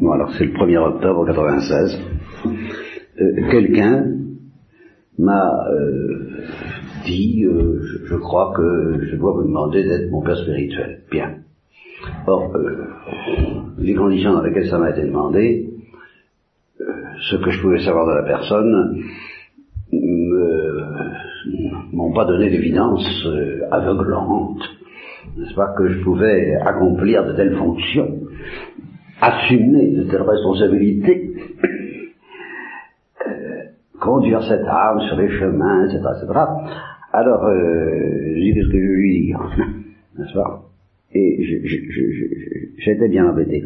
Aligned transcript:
bon, 0.00 0.12
alors 0.12 0.30
c'est 0.36 0.44
le 0.44 0.52
1er 0.52 0.78
octobre 0.78 1.26
96. 1.26 1.98
Euh, 3.20 3.50
quelqu'un 3.50 4.04
m'a 5.18 5.66
euh, 5.70 6.30
dit, 7.04 7.44
euh, 7.44 7.80
je, 7.82 8.06
je, 8.06 8.14
crois 8.16 8.52
que 8.54 9.00
je 9.10 9.16
dois 9.16 9.32
vous 9.32 9.44
demander 9.44 9.82
d'être 9.84 10.10
mon 10.10 10.22
père 10.22 10.36
spirituel. 10.36 11.02
Bien. 11.10 11.36
Or, 12.26 12.52
les 13.78 13.94
conditions 13.94 14.32
dans 14.32 14.42
lesquelles 14.42 14.68
ça 14.68 14.78
m'a 14.78 14.90
été 14.90 15.02
demandé, 15.02 15.70
ce 17.30 17.36
que 17.36 17.50
je 17.50 17.62
pouvais 17.62 17.78
savoir 17.78 18.06
de 18.08 18.14
la 18.14 18.24
personne, 18.24 19.04
m'ont 21.92 22.12
pas 22.12 22.24
donné 22.24 22.50
d'évidence 22.50 23.06
aveuglante, 23.70 24.58
n'est-ce 25.36 25.54
pas, 25.54 25.72
que 25.78 25.86
je 25.90 26.02
pouvais 26.02 26.56
accomplir 26.56 27.24
de 27.24 27.34
telles 27.34 27.56
fonctions, 27.56 28.18
assumer 29.22 29.92
de 29.92 30.04
telles 30.10 30.22
responsabilités 30.22 31.32
conduire 34.02 34.42
cette 34.42 34.66
âme 34.66 35.00
sur 35.08 35.16
les 35.16 35.30
chemins, 35.30 35.86
etc. 35.86 36.00
etc. 36.16 36.40
Alors, 37.12 37.44
euh, 37.44 38.34
je 38.34 38.40
dis 38.40 38.54
qu'est-ce 38.54 38.68
que 38.68 38.78
je 38.78 38.92
lui 38.92 39.26
dire, 39.26 39.38
n'est-ce 40.18 40.34
pas 40.34 40.62
Et 41.14 41.60
j'étais 42.78 43.08
bien 43.08 43.28
embêté. 43.28 43.62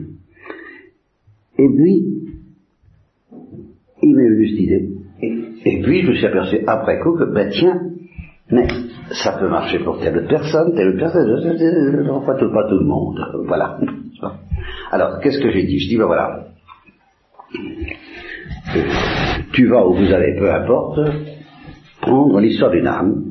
Et 1.59 1.69
puis, 1.69 2.05
il 4.03 4.15
m'a 4.15 4.23
eu 4.23 4.49
cette 4.49 4.61
idée. 4.61 4.91
Et, 5.23 5.83
puis, 5.83 6.03
je 6.03 6.11
me 6.11 6.15
suis 6.15 6.27
aperçu 6.27 6.59
après 6.67 6.99
coup 7.01 7.17
que, 7.17 7.25
ben 7.33 7.49
tiens, 7.51 7.81
mais 8.53 8.67
ça 9.25 9.39
peut 9.41 9.49
marcher 9.49 9.79
pour 9.79 9.99
telle 10.01 10.27
personne, 10.29 10.75
telle 10.77 10.97
personne, 10.99 11.27
pas 12.27 12.35
tout, 12.35 12.53
pas 12.53 12.69
tout 12.69 12.79
le 12.79 12.85
monde. 12.85 13.19
Voilà. 13.47 13.79
Alors, 14.91 15.21
qu'est-ce 15.21 15.39
que 15.39 15.51
j'ai 15.51 15.65
dit? 15.65 15.79
Je 15.79 15.89
dis, 15.89 15.97
ben 15.97 16.07
voilà 16.07 16.47
tu 19.53 19.67
vas 19.67 19.87
où 19.87 19.95
vous 19.95 20.13
allez, 20.13 20.37
peu 20.39 20.53
importe, 20.53 21.01
prendre 22.01 22.41
l'histoire 22.41 22.71
d'une 22.71 22.87
âme 22.87 23.25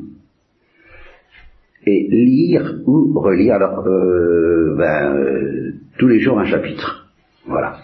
et 1.86 2.08
lire 2.10 2.80
ou 2.86 3.14
relire, 3.20 3.56
alors, 3.56 3.86
euh, 3.86 4.76
ben, 4.76 5.16
euh, 5.16 5.74
tous 6.00 6.08
les 6.08 6.20
jours 6.20 6.40
un 6.40 6.46
chapitre. 6.46 7.08
Voilà. 7.46 7.78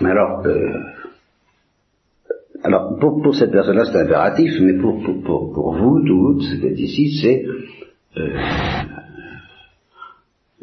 Mais 0.00 0.10
alors, 0.10 0.46
euh, 0.46 0.80
alors 2.62 2.98
pour, 2.98 3.20
pour 3.22 3.34
cette 3.34 3.52
personne-là, 3.52 3.84
c'est 3.84 4.00
impératif, 4.00 4.52
mais 4.62 4.80
pour, 4.80 5.02
pour, 5.02 5.52
pour, 5.52 5.76
vous, 5.76 6.00
toutes, 6.06 6.42
ce 6.42 6.56
qui 6.56 6.66
est 6.66 6.78
ici, 6.78 7.20
c'est 7.20 7.44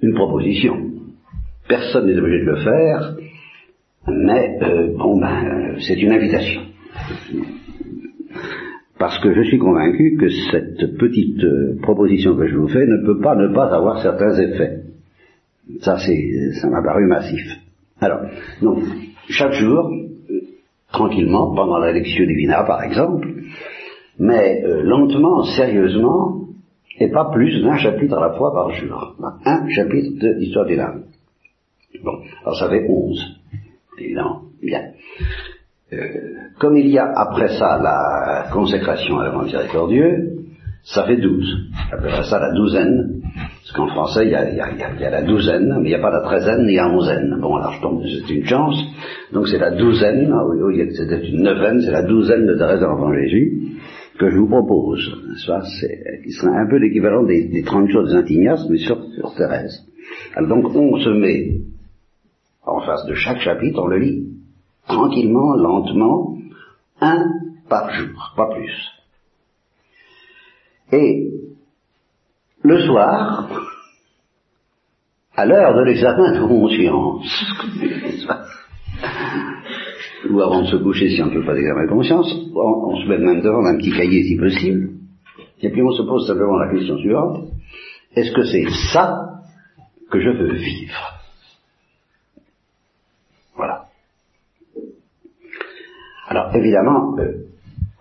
une 0.02 0.14
proposition. 0.16 0.91
Personne 1.72 2.08
n'est 2.08 2.20
obligé 2.20 2.40
de 2.40 2.50
le 2.50 2.56
faire, 2.58 3.16
mais 4.06 4.60
euh, 4.62 4.98
bon 4.98 5.18
ben 5.18 5.78
c'est 5.80 5.96
une 6.02 6.12
invitation. 6.12 6.64
Parce 9.00 9.18
que 9.20 9.34
je 9.34 9.44
suis 9.44 9.58
convaincu 9.58 10.18
que 10.20 10.28
cette 10.52 10.98
petite 10.98 11.42
euh, 11.42 11.78
proposition 11.82 12.36
que 12.36 12.46
je 12.48 12.58
vous 12.58 12.68
fais 12.68 12.86
ne 12.86 13.06
peut 13.06 13.22
pas 13.22 13.38
ne 13.38 13.54
pas 13.56 13.74
avoir 13.74 14.02
certains 14.02 14.38
effets. 14.38 14.82
Ça 15.80 15.98
c'est 16.06 16.52
ça 16.60 16.68
m'a 16.70 16.84
paru 16.84 17.06
massif. 17.08 17.42
Alors, 18.02 18.20
donc, 18.62 18.84
chaque 19.30 19.54
jour, 19.54 19.94
euh, 20.30 20.42
tranquillement, 20.92 21.56
pendant 21.56 21.78
la 21.78 21.94
lecture 21.94 22.28
divina 22.28 22.66
par 22.66 22.84
exemple, 22.84 23.30
mais 24.20 24.62
lentement, 24.84 25.44
sérieusement, 25.44 26.48
et 27.00 27.10
pas 27.12 27.32
plus 27.32 27.64
d'un 27.64 27.78
chapitre 27.78 28.18
à 28.18 28.28
la 28.28 28.34
fois 28.34 28.52
par 28.54 28.72
jour. 28.72 29.16
Un 29.46 29.70
chapitre 29.70 30.20
de 30.20 30.38
l'histoire 30.38 30.66
des 30.66 30.78
âme. 30.78 31.04
Bon, 32.04 32.22
alors 32.44 32.58
ça 32.58 32.70
fait 32.70 32.86
onze 32.90 33.42
évidemment. 34.04 34.42
Bien. 34.62 34.82
Euh, 35.94 35.98
comme 36.60 36.78
il 36.78 36.88
y 36.88 36.98
a 36.98 37.12
après 37.16 37.50
ça 37.60 37.80
la 37.82 38.50
consécration 38.52 39.20
à 39.20 39.28
la 39.28 39.44
miséricordieux, 39.44 40.38
ça 40.84 41.04
fait 41.04 41.18
douze. 41.18 41.70
J'appellerais 41.90 42.24
ça 42.24 42.40
la 42.40 42.54
douzaine, 42.54 43.22
parce 43.34 43.72
qu'en 43.74 43.88
français 43.88 44.26
il 44.26 44.32
y, 44.32 44.36
a, 44.36 45.10
la 45.10 45.22
douzaine, 45.24 45.76
mais 45.80 45.90
il 45.90 45.92
n'y 45.92 45.96
a 45.96 46.02
pas 46.02 46.12
la 46.12 46.22
treizaine 46.22 46.66
ni 46.66 46.76
la 46.76 46.90
onzaine. 46.90 47.38
Bon 47.42 47.56
alors 47.56 47.74
je 47.74 47.82
tombe, 47.82 48.04
c'est 48.06 48.34
une 48.34 48.46
chance. 48.46 48.76
Donc 49.34 49.48
c'est 49.48 49.60
la 49.60 49.72
douzaine, 49.72 50.32
ah 50.34 50.46
oui, 50.46 50.90
c'était 50.96 51.28
une 51.28 51.44
neuvaine, 51.44 51.82
c'est 51.82 51.92
la 51.92 52.04
douzaine 52.04 52.46
de 52.46 52.56
Thérèse 52.56 52.80
de 52.80 53.22
Jésus 53.24 53.58
que 54.18 54.30
je 54.30 54.38
vous 54.38 54.48
propose. 54.48 55.02
Qui 56.24 56.32
serait 56.32 56.56
un 56.56 56.70
peu 56.70 56.78
l'équivalent 56.78 57.24
des, 57.24 57.48
des 57.48 57.64
30 57.64 57.90
jours 57.90 58.04
des 58.04 58.14
Intignas, 58.14 58.66
mais 58.70 58.78
sur, 58.78 59.04
sur 59.16 59.34
Thérèse. 59.36 59.84
Alors 60.36 60.50
donc 60.50 60.76
on 60.76 61.00
se 61.00 61.10
met 61.10 61.62
en 62.72 62.82
face 62.82 63.06
de 63.06 63.14
chaque 63.14 63.40
chapitre, 63.40 63.80
on 63.82 63.88
le 63.88 64.00
lit 64.00 64.28
tranquillement, 64.88 65.56
lentement, 65.56 66.38
un 67.00 67.26
par 67.70 67.92
jour, 67.92 68.34
pas 68.36 68.50
plus. 68.54 68.74
Et 70.92 71.32
le 72.64 72.80
soir, 72.82 73.50
à 75.36 75.46
l'heure 75.46 75.76
de 75.76 75.84
l'examen 75.84 76.34
de 76.34 76.48
conscience, 76.48 77.26
ou 80.30 80.42
avant 80.42 80.62
de 80.62 80.68
se 80.68 80.76
coucher 80.78 81.10
si 81.10 81.22
on 81.22 81.28
ne 81.28 81.34
peut 81.34 81.46
pas 81.46 81.56
d'examen 81.56 81.86
de 81.86 81.90
conscience, 81.90 82.34
on, 82.56 82.96
se 82.98 83.08
met 83.08 83.18
même 83.18 83.42
devant 83.42 83.66
un 83.66 83.78
petit 83.78 83.92
cahier 83.92 84.24
si 84.24 84.38
possible, 84.38 84.90
et 85.62 85.70
puis 85.70 85.82
on 85.82 85.92
se 85.92 86.04
pose 86.04 86.28
simplement 86.28 86.58
la 86.58 86.72
question 86.72 86.98
suivante, 86.98 87.48
est-ce 88.16 88.32
que 88.34 88.44
c'est 88.44 88.70
ça 88.92 89.30
que 90.12 90.20
je 90.20 90.30
veux 90.30 90.54
vivre? 90.54 91.21
Alors 96.32 96.56
évidemment, 96.56 97.20
euh, 97.20 97.44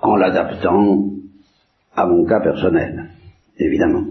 en 0.01 0.15
l'adaptant 0.15 1.05
à 1.97 2.07
mon 2.07 2.25
cas 2.27 2.39
personnel, 2.39 3.11
évidemment, 3.59 4.05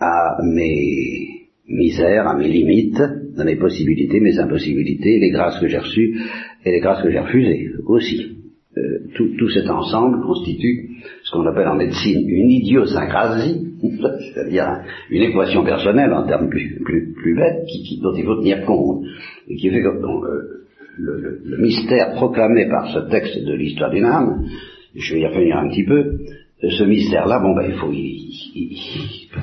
à 0.00 0.38
mes 0.42 1.46
misères, 1.68 2.26
à 2.26 2.36
mes 2.36 2.48
limites, 2.48 3.00
à 3.38 3.44
mes 3.44 3.54
possibilités, 3.54 4.18
mes 4.18 4.36
impossibilités, 4.40 5.20
les 5.20 5.30
grâces 5.30 5.60
que 5.60 5.68
j'ai 5.68 5.78
reçues 5.78 6.20
et 6.64 6.72
les 6.72 6.80
grâces 6.80 7.00
que 7.00 7.12
j'ai 7.12 7.20
refusées 7.20 7.70
aussi. 7.86 8.38
Euh, 8.76 9.06
tout, 9.14 9.50
cet 9.50 9.70
ensemble 9.70 10.20
constitue 10.26 10.90
ce 11.22 11.30
qu'on 11.30 11.46
appelle 11.46 11.68
en 11.68 11.76
médecine 11.76 12.28
une 12.28 12.50
idiosyncrasie, 12.50 13.68
c'est-à-dire 14.34 14.80
une 15.10 15.22
équation 15.22 15.62
personnelle 15.62 16.12
en 16.12 16.26
termes 16.26 16.48
plus, 16.48 16.82
plus, 16.84 17.36
bêtes 17.36 17.66
qui, 17.68 18.00
dont 18.02 18.16
il 18.16 18.24
faut 18.24 18.34
tenir 18.34 18.66
compte 18.66 19.04
et 19.48 19.54
qui 19.54 19.70
fait 19.70 19.80
que 19.80 20.65
le, 20.98 21.58
mystère 21.58 22.12
proclamé 22.14 22.66
par 22.68 22.88
ce 22.92 23.10
texte 23.10 23.44
de 23.44 23.54
l'histoire 23.54 23.90
d'une 23.90 24.04
âme, 24.04 24.46
je 24.94 25.14
vais 25.14 25.20
y 25.20 25.26
revenir 25.26 25.58
un 25.58 25.68
petit 25.68 25.84
peu, 25.84 26.18
ce 26.62 26.84
mystère-là, 26.84 27.40
bon 27.40 27.54
ben 27.54 27.66
il 27.68 27.74
faut, 27.74 27.92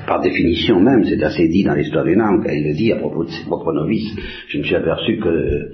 par 0.06 0.20
définition 0.20 0.80
même, 0.80 1.04
c'est 1.04 1.22
assez 1.22 1.48
dit 1.48 1.62
dans 1.62 1.74
l'histoire 1.74 2.04
d'une 2.04 2.20
âme, 2.20 2.42
quand 2.44 2.52
il 2.52 2.64
le 2.64 2.74
dit 2.74 2.92
à 2.92 2.96
propos 2.96 3.24
de 3.24 3.30
ses 3.30 3.44
propres 3.44 3.72
novices, 3.72 4.16
je 4.48 4.58
me 4.58 4.64
suis 4.64 4.74
aperçu 4.74 5.18
que 5.18 5.70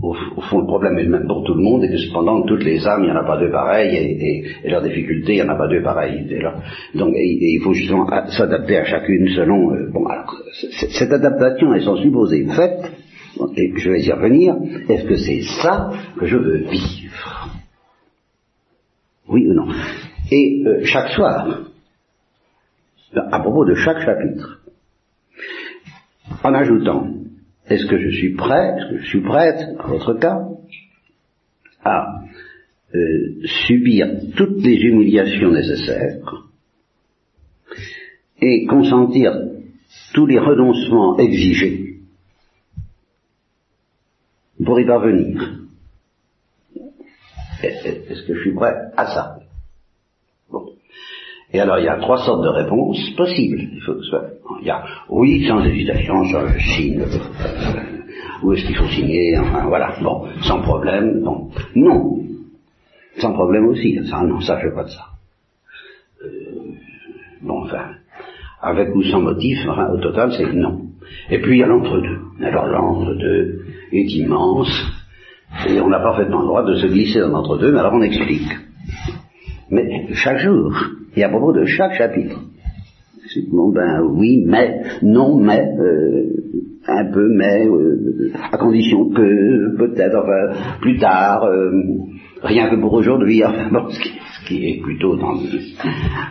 au, 0.00 0.14
fond, 0.42 0.60
le 0.60 0.66
problème 0.66 0.96
est 0.98 1.02
le 1.04 1.10
même 1.10 1.26
pour 1.26 1.42
tout 1.42 1.54
le 1.54 1.62
monde 1.62 1.82
et 1.84 1.88
que 1.88 1.96
cependant, 1.96 2.42
toutes 2.42 2.62
les 2.62 2.86
âmes, 2.86 3.02
il 3.02 3.06
n'y 3.06 3.12
en 3.12 3.20
a 3.20 3.24
pas 3.24 3.38
deux 3.38 3.50
pareilles 3.50 3.96
et, 3.96 4.44
et, 4.64 4.70
leurs 4.70 4.82
difficultés, 4.82 5.32
il 5.32 5.42
n'y 5.42 5.42
en 5.42 5.48
a 5.48 5.56
pas 5.56 5.66
deux 5.66 5.82
pareilles. 5.82 6.24
donc, 6.94 7.14
il 7.16 7.60
faut 7.64 7.72
justement 7.72 8.06
s'adapter 8.28 8.76
à 8.76 8.84
chacune 8.84 9.26
selon. 9.34 9.74
Euh, 9.74 9.90
bon, 9.90 10.06
alors, 10.06 10.32
cette 10.70 11.12
adaptation, 11.12 11.74
elles 11.74 11.82
sont 11.82 11.96
supposées 11.96 12.46
faites 12.46 12.92
et 13.56 13.72
je 13.76 13.90
vais 13.90 14.02
y 14.02 14.12
revenir, 14.12 14.56
est-ce 14.88 15.04
que 15.04 15.16
c'est 15.16 15.42
ça 15.62 15.90
que 16.18 16.26
je 16.26 16.36
veux 16.36 16.58
vivre? 16.58 17.50
Oui 19.28 19.46
ou 19.48 19.54
non? 19.54 19.68
Et 20.30 20.62
euh, 20.66 20.84
chaque 20.84 21.10
soir, 21.10 21.62
à 23.14 23.40
propos 23.40 23.64
de 23.64 23.74
chaque 23.74 24.00
chapitre, 24.00 24.60
en 26.42 26.54
ajoutant, 26.54 27.08
est-ce 27.68 27.86
que 27.86 27.98
je 27.98 28.10
suis 28.10 28.34
prêt, 28.34 28.76
est-ce 28.76 28.90
que 28.90 28.98
je 28.98 29.06
suis 29.06 29.20
prête, 29.22 29.76
dans 29.76 29.88
votre 29.88 30.14
cas, 30.14 30.38
à 31.84 32.22
euh, 32.94 33.46
subir 33.66 34.08
toutes 34.36 34.62
les 34.62 34.76
humiliations 34.76 35.50
nécessaires 35.50 36.44
et 38.40 38.66
consentir 38.66 39.32
tous 40.14 40.26
les 40.26 40.38
renoncements 40.38 41.18
exigés 41.18 41.87
pour 44.68 44.78
y 44.78 44.84
parvenir. 44.84 45.50
Est-ce 47.62 48.26
que 48.26 48.34
je 48.34 48.40
suis 48.40 48.54
prêt 48.54 48.74
à 48.98 49.06
ça? 49.06 49.38
Bon. 50.52 50.66
Et 51.54 51.58
alors 51.58 51.78
il 51.78 51.86
y 51.86 51.88
a 51.88 51.96
trois 51.96 52.18
sortes 52.18 52.44
de 52.44 52.50
réponses 52.50 53.00
possibles. 53.16 53.60
Il, 53.62 53.80
faut, 53.80 53.94
il 54.60 54.66
y 54.66 54.70
a 54.70 54.84
oui, 55.08 55.46
sans 55.48 55.64
hésitation, 55.64 56.22
je 56.22 56.58
signe. 56.76 57.00
Euh, 57.00 58.42
où 58.42 58.52
est-ce 58.52 58.66
qu'il 58.66 58.76
faut 58.76 58.88
signer 58.88 59.38
Enfin 59.38 59.66
voilà. 59.68 59.96
Bon, 60.02 60.28
sans 60.42 60.60
problème. 60.60 61.22
Bon, 61.24 61.48
non. 61.74 62.18
Sans 63.16 63.32
problème 63.32 63.68
aussi. 63.68 63.98
Ça, 64.06 64.20
non, 64.20 64.38
ça 64.42 64.58
je 64.58 64.68
fais 64.68 64.74
pas 64.74 64.84
de 64.84 64.90
ça. 64.90 65.04
Euh, 66.24 66.28
bon, 67.40 67.64
enfin, 67.64 67.86
avec 68.60 68.94
ou 68.94 69.02
sans 69.04 69.22
motif, 69.22 69.66
au 69.66 69.96
total, 69.96 70.30
c'est 70.36 70.52
non. 70.52 70.82
Et 71.30 71.38
puis 71.38 71.56
il 71.56 71.60
y 71.60 71.62
a 71.62 71.66
l'entre-deux. 71.66 72.18
Alors 72.44 72.66
l'entre-deux 72.66 73.64
est 73.92 74.12
immense, 74.16 74.70
et 75.68 75.80
on 75.80 75.92
a 75.92 76.00
parfaitement 76.00 76.40
le 76.40 76.46
droit 76.46 76.64
de 76.64 76.74
se 76.76 76.86
glisser 76.86 77.20
dans 77.20 77.28
l'entre-deux, 77.28 77.72
mais 77.72 77.78
alors 77.78 77.94
on 77.94 78.02
explique. 78.02 78.50
Mais 79.70 80.06
chaque 80.14 80.38
jour, 80.38 80.72
et 81.16 81.24
à 81.24 81.28
propos 81.28 81.52
de 81.52 81.64
chaque 81.64 81.94
chapitre. 81.94 82.40
Bon 83.52 83.70
ben 83.70 84.02
oui, 84.02 84.42
mais, 84.46 84.82
non, 85.02 85.38
mais, 85.38 85.62
euh, 85.78 86.24
un 86.86 87.12
peu, 87.12 87.28
mais, 87.28 87.66
euh, 87.66 88.32
à 88.50 88.56
condition 88.56 89.10
que, 89.10 89.76
peut-être, 89.76 90.16
enfin, 90.16 90.78
plus 90.80 90.98
tard, 90.98 91.44
euh, 91.44 91.70
rien 92.42 92.70
que 92.70 92.76
pour 92.76 92.94
aujourd'hui, 92.94 93.44
enfin 93.44 93.68
bon, 93.70 93.88
ce 93.90 94.00
qui, 94.00 94.12
est 94.56 94.80
plutôt 94.82 95.16
dans 95.16 95.34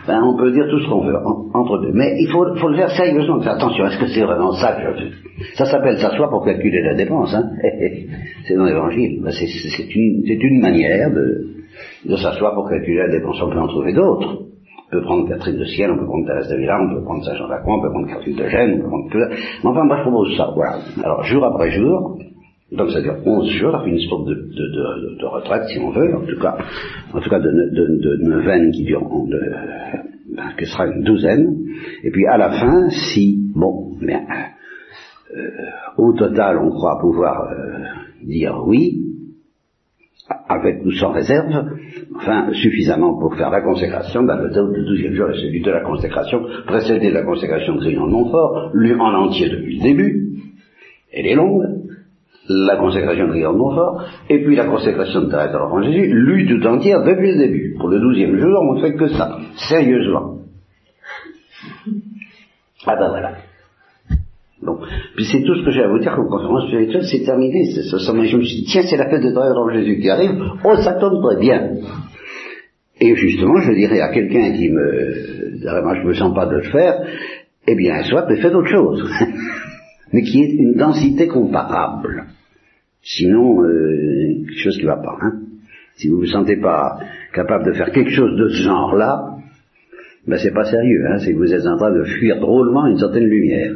ben, 0.06 0.22
on 0.22 0.36
peut 0.36 0.52
dire 0.52 0.66
tout 0.70 0.80
ce 0.80 0.88
qu'on 0.88 1.04
veut 1.04 1.16
entre 1.54 1.78
deux. 1.82 1.92
Mais 1.92 2.16
il 2.18 2.28
faut, 2.30 2.44
le 2.44 2.76
faire 2.76 2.90
sérieusement. 2.90 3.40
Attention, 3.40 3.86
est-ce 3.86 3.98
que 3.98 4.06
c'est 4.08 4.22
vraiment 4.22 4.52
ça 4.52 4.72
que 4.72 4.82
je 4.82 5.04
fais 5.04 5.54
Ça 5.54 5.64
s'appelle 5.64 5.98
s'asseoir 5.98 6.30
pour 6.30 6.44
calculer 6.44 6.82
la 6.82 6.94
dépense. 6.94 7.34
Hein 7.34 7.50
c'est 8.46 8.54
dans 8.54 8.64
l'évangile. 8.64 9.20
Ben, 9.22 9.32
c'est 9.32 9.94
une, 9.94 10.60
manière 10.60 11.10
de, 11.10 12.16
s'asseoir 12.16 12.54
pour 12.54 12.68
calculer 12.68 12.98
la 12.98 13.08
dépense. 13.08 13.40
On 13.42 13.50
peut 13.50 13.58
en 13.58 13.68
trouver 13.68 13.92
d'autres. 13.92 14.44
On 14.88 14.90
peut 14.90 15.02
prendre 15.02 15.28
Catherine 15.28 15.58
de 15.58 15.64
Ciel, 15.66 15.90
on 15.90 15.98
peut 15.98 16.06
prendre 16.06 16.26
Thérèse 16.26 16.48
de 16.48 16.56
Villard, 16.56 16.80
on 16.80 16.94
peut 16.94 17.04
prendre 17.04 17.22
Saint 17.22 17.36
Jean 17.36 17.46
d'Aquin, 17.46 17.72
on 17.72 17.82
peut 17.82 17.90
prendre 17.90 18.08
Catherine 18.08 18.36
de 18.36 18.48
Gênes, 18.48 18.72
on 18.72 18.82
peut 18.82 18.88
prendre 18.88 19.10
tout 19.10 19.68
enfin, 19.68 19.84
moi 19.84 19.96
je 19.98 20.02
propose 20.02 20.36
ça, 20.38 20.50
voilà. 20.54 20.78
Alors, 21.04 21.22
jour 21.24 21.44
après 21.44 21.70
jour, 21.72 22.18
donc 22.70 22.90
ça 22.90 23.00
dure 23.00 23.16
11 23.24 23.48
jours, 23.48 23.82
une 23.86 23.98
sorte 24.00 24.28
de, 24.28 24.34
de, 24.34 25.24
retraite 25.24 25.68
si 25.68 25.78
on 25.78 25.90
veut, 25.90 26.14
en 26.16 26.26
tout 26.26 26.38
cas, 26.38 26.58
en 27.14 27.20
tout 27.20 27.30
cas 27.30 27.38
de, 27.38 28.18
neuvaine 28.28 28.70
qui 28.72 28.84
dure, 28.84 29.00
de, 29.26 29.40
qui 30.58 30.66
sera 30.66 30.86
une 30.86 31.02
douzaine. 31.02 31.64
Et 32.04 32.10
puis 32.10 32.26
à 32.26 32.36
la 32.36 32.50
fin, 32.50 32.90
si, 32.90 33.50
bon, 33.54 33.96
bien, 34.00 34.20
euh, 35.34 35.48
au 35.96 36.12
total 36.12 36.58
on 36.58 36.70
croit 36.70 36.98
pouvoir 37.00 37.50
euh, 37.50 37.84
dire 38.24 38.62
oui, 38.66 39.02
avec 40.48 40.84
ou 40.84 40.92
sans 40.92 41.12
réserve, 41.12 41.70
enfin 42.16 42.52
suffisamment 42.52 43.18
pour 43.18 43.34
faire 43.34 43.50
la 43.50 43.62
consécration, 43.62 44.24
ben, 44.24 44.36
le 44.36 44.84
douzième 44.84 45.14
jour 45.14 45.30
est 45.30 45.40
celui 45.40 45.62
de 45.62 45.70
la 45.70 45.80
consécration, 45.80 46.44
précédé 46.66 47.08
de 47.08 47.14
la 47.14 47.22
consécration 47.22 47.76
de 47.76 47.80
Grignon 47.80 48.06
de 48.08 48.12
Montfort, 48.12 48.72
lu 48.74 48.94
en 49.00 49.14
entier 49.14 49.48
depuis 49.48 49.78
le 49.78 49.82
début, 49.82 50.28
elle 51.12 51.26
est 51.26 51.34
longue, 51.34 51.64
la 52.48 52.76
consécration 52.76 53.28
de 53.28 53.56
Montfort, 53.56 54.04
et 54.28 54.42
puis 54.42 54.56
la 54.56 54.64
consécration 54.64 55.22
de 55.22 55.30
Thérèse 55.30 55.52
de 55.52 55.58
l'Enfant 55.58 55.82
Jésus, 55.82 56.12
lue 56.12 56.46
tout 56.46 56.66
entière 56.66 57.02
depuis 57.04 57.32
le 57.32 57.38
début. 57.38 57.76
Pour 57.78 57.88
le 57.88 58.00
douzième 58.00 58.38
jour, 58.38 58.60
on 58.62 58.74
ne 58.74 58.80
fait 58.80 58.94
que 58.94 59.08
ça, 59.08 59.38
sérieusement. 59.68 60.36
Ah 62.86 62.96
ben 62.96 63.08
voilà. 63.10 63.32
Donc, 64.62 64.80
puis 65.14 65.24
c'est 65.30 65.42
tout 65.42 65.54
ce 65.54 65.64
que 65.64 65.70
j'ai 65.70 65.82
à 65.82 65.88
vous 65.88 65.98
dire 65.98 66.14
comme 66.16 66.28
conférence 66.28 66.66
spirituelle, 66.66 67.04
c'est 67.04 67.24
terminé. 67.24 67.64
Je 67.64 68.16
me 68.16 68.42
suis 68.42 68.56
dit, 68.56 68.64
tiens, 68.70 68.82
c'est 68.88 68.96
la 68.96 69.08
fête 69.08 69.22
de 69.22 69.32
Thérèse 69.32 69.52
de 69.52 69.80
Jésus 69.80 70.00
qui 70.00 70.10
arrive, 70.10 70.42
oh, 70.64 70.74
ça 70.76 70.94
tombe 70.94 71.22
très 71.22 71.40
bien. 71.40 71.70
Et 73.00 73.14
justement, 73.14 73.60
je 73.60 73.72
dirais 73.72 74.00
à 74.00 74.08
quelqu'un 74.08 74.52
qui 74.52 74.70
me 74.70 75.28
moi 75.82 75.94
je 75.94 76.06
me 76.06 76.14
sens 76.14 76.34
pas 76.34 76.46
de 76.46 76.56
le 76.56 76.62
faire, 76.62 77.02
eh 77.66 77.74
bien, 77.74 78.02
soit, 78.04 78.26
mais 78.28 78.36
faites 78.36 78.54
autre 78.54 78.68
chose. 78.68 79.04
mais 80.12 80.22
qui 80.22 80.42
est 80.42 80.52
une 80.52 80.74
densité 80.74 81.28
comparable. 81.28 82.26
Sinon, 83.08 83.62
euh, 83.62 84.44
quelque 84.46 84.60
chose 84.60 84.76
qui 84.76 84.82
ne 84.82 84.90
va 84.90 84.98
pas. 84.98 85.16
Hein. 85.22 85.40
Si 85.96 86.08
vous 86.08 86.16
ne 86.16 86.20
vous 86.20 86.26
sentez 86.26 86.56
pas 86.56 86.98
capable 87.32 87.64
de 87.64 87.72
faire 87.72 87.90
quelque 87.90 88.10
chose 88.10 88.38
de 88.38 88.48
ce 88.48 88.62
genre-là, 88.64 89.38
ben 90.26 90.36
c'est 90.36 90.52
pas 90.52 90.64
sérieux, 90.64 91.06
hein, 91.08 91.16
c'est 91.18 91.32
que 91.32 91.38
vous 91.38 91.54
êtes 91.54 91.66
en 91.66 91.78
train 91.78 91.90
de 91.90 92.04
fuir 92.04 92.38
drôlement 92.38 92.86
une 92.86 92.98
certaine 92.98 93.24
lumière. 93.24 93.72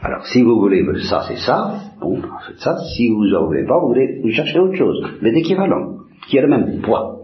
Alors, 0.00 0.24
si 0.26 0.42
vous 0.42 0.60
voulez 0.60 0.86
ça, 1.08 1.24
c'est 1.26 1.38
ça, 1.38 1.74
bon, 2.00 2.22
faites 2.46 2.58
ça. 2.58 2.76
Si 2.94 3.08
vous 3.08 3.34
en 3.34 3.46
voulez 3.46 3.64
pas, 3.66 3.80
vous 3.80 3.88
voulez 3.88 4.20
vous 4.22 4.30
chercher 4.30 4.60
autre 4.60 4.76
chose, 4.76 5.04
mais 5.22 5.32
d'équivalent, 5.32 5.96
qui 6.28 6.38
a 6.38 6.42
le 6.42 6.48
même 6.48 6.80
poids. 6.80 7.16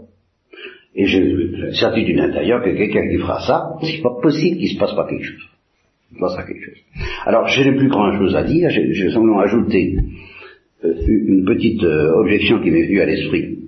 Et 0.97 1.07
j'ai 1.07 1.23
la 1.23 1.73
certitude 1.73 2.19
intérieure 2.19 2.65
que 2.65 2.71
quelqu'un 2.71 3.09
qui 3.09 3.19
fera 3.19 3.39
ça, 3.47 3.77
c'est 3.81 4.03
pas 4.03 4.17
possible 4.21 4.59
qu'il 4.59 4.71
se 4.71 4.79
passe 4.79 4.95
pas 4.95 5.07
quelque 5.09 5.25
chose. 5.25 5.49
Il 6.11 6.17
se 6.17 6.21
passera 6.21 6.43
quelque 6.43 6.65
chose. 6.65 6.83
Alors, 7.27 7.47
je 7.47 7.62
n'ai 7.62 7.77
plus 7.77 7.89
grand 7.89 8.12
chose 8.19 8.35
à 8.35 8.43
dire, 8.43 8.71
j'ai 8.71 9.11
simplement 9.12 9.41
ajouté 9.41 9.99
une 10.85 11.45
petite 11.45 11.83
euh, 11.83 12.13
objection 12.21 12.61
qui 12.61 12.71
m'est 12.71 12.87
venue 12.87 13.01
à 13.01 13.07
l'esprit 13.07 13.65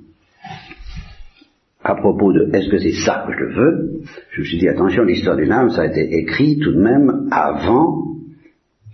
à 1.86 1.94
propos 1.94 2.32
de 2.32 2.50
est-ce 2.52 2.68
que 2.68 2.78
c'est 2.78 3.04
ça 3.04 3.24
que 3.28 3.32
je 3.32 3.54
veux, 3.54 4.00
je 4.32 4.40
me 4.40 4.44
suis 4.44 4.58
dit 4.58 4.68
attention, 4.68 5.04
l'histoire 5.04 5.36
d'une 5.36 5.52
âme, 5.52 5.70
ça 5.70 5.82
a 5.82 5.86
été 5.86 6.18
écrit 6.18 6.58
tout 6.58 6.72
de 6.72 6.80
même 6.80 7.28
avant 7.30 8.02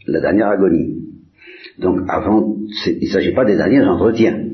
la 0.06 0.20
dernière 0.20 0.48
agonie. 0.48 0.98
Donc 1.78 2.00
avant, 2.08 2.54
il 2.86 2.98
ne 3.00 3.06
s'agit 3.06 3.32
pas 3.32 3.46
des 3.46 3.56
derniers 3.56 3.82
entretiens. 3.82 4.44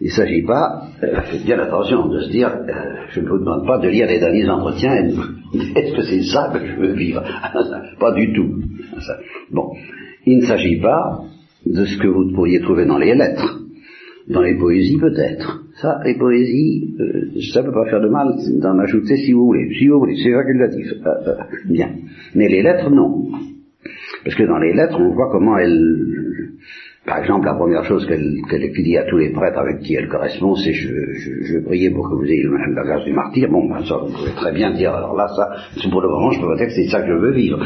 Il 0.00 0.06
ne 0.06 0.12
s'agit 0.12 0.42
pas, 0.42 0.88
euh, 1.02 1.20
faites 1.30 1.44
bien 1.44 1.58
attention, 1.58 2.08
de 2.08 2.22
se 2.22 2.30
dire, 2.30 2.48
euh, 2.48 2.72
je 3.10 3.20
ne 3.20 3.28
vous 3.28 3.38
demande 3.38 3.66
pas 3.66 3.78
de 3.78 3.88
lire 3.88 4.06
les 4.06 4.18
derniers 4.18 4.48
entretiens, 4.48 4.94
est-ce 4.94 5.94
que 5.94 6.02
c'est 6.02 6.22
ça 6.22 6.50
que 6.54 6.66
je 6.66 6.74
veux 6.80 6.94
vivre? 6.94 7.22
Pas 8.00 8.12
du 8.12 8.32
tout. 8.32 8.62
Bon, 9.50 9.74
il 10.24 10.38
ne 10.38 10.46
s'agit 10.46 10.80
pas 10.80 11.20
de 11.66 11.84
ce 11.84 11.98
que 11.98 12.08
vous 12.08 12.32
pourriez 12.34 12.60
trouver 12.60 12.86
dans 12.86 12.98
les 12.98 13.14
lettres. 13.14 13.60
Dans 14.28 14.42
les 14.42 14.56
poésies 14.56 14.98
peut-être. 14.98 15.62
Ça, 15.80 16.00
les 16.04 16.16
poésies, 16.16 16.94
euh, 17.00 17.40
ça 17.52 17.62
ne 17.62 17.66
peut 17.66 17.72
pas 17.72 17.90
faire 17.90 18.00
de 18.00 18.08
mal 18.08 18.34
d'en 18.60 18.78
ajouter 18.78 19.16
si 19.16 19.32
vous 19.32 19.46
voulez. 19.46 19.68
Si 19.78 19.88
vous 19.88 19.98
voulez, 19.98 20.16
c'est 20.22 20.32
facultatif. 20.32 20.86
bien. 21.68 21.90
Mais 22.34 22.48
les 22.48 22.62
lettres, 22.62 22.90
non. 22.90 23.30
Parce 24.24 24.36
que 24.36 24.44
dans 24.44 24.58
les 24.58 24.74
lettres, 24.74 24.98
on 25.00 25.12
voit 25.14 25.30
comment 25.30 25.58
elle... 25.58 25.98
Par 27.04 27.18
exemple, 27.18 27.46
la 27.46 27.54
première 27.54 27.84
chose 27.84 28.06
qu'elle 28.06 28.72
qu 28.72 28.82
dit 28.82 28.96
à 28.96 29.04
tous 29.04 29.16
les 29.16 29.30
prêtres 29.30 29.58
avec 29.58 29.80
qui 29.80 29.94
elle 29.94 30.08
correspond, 30.08 30.54
c'est 30.54 30.72
je, 30.72 30.88
je, 31.14 31.42
je 31.42 31.92
pour 31.92 32.08
que 32.08 32.14
vous 32.14 32.24
ayez 32.26 32.44
la 32.44 32.84
grâce 32.84 33.04
du 33.04 33.12
martyr. 33.12 33.50
Bon, 33.50 33.68
ben 33.68 33.84
ça, 33.84 33.96
vous 33.96 34.12
pouvez 34.12 34.30
très 34.36 34.52
bien 34.52 34.70
dire, 34.72 34.94
alors 34.94 35.16
là, 35.16 35.26
ça, 35.34 35.50
pour 35.90 36.00
le 36.00 36.08
moment, 36.08 36.30
je 36.30 36.40
peux 36.40 36.46
vous 36.46 36.56
dire 36.56 36.66
que 36.66 36.72
c'est 36.72 36.86
ça 36.86 37.00
que 37.00 37.08
je 37.08 37.14
veux 37.14 37.32
vivre. 37.32 37.58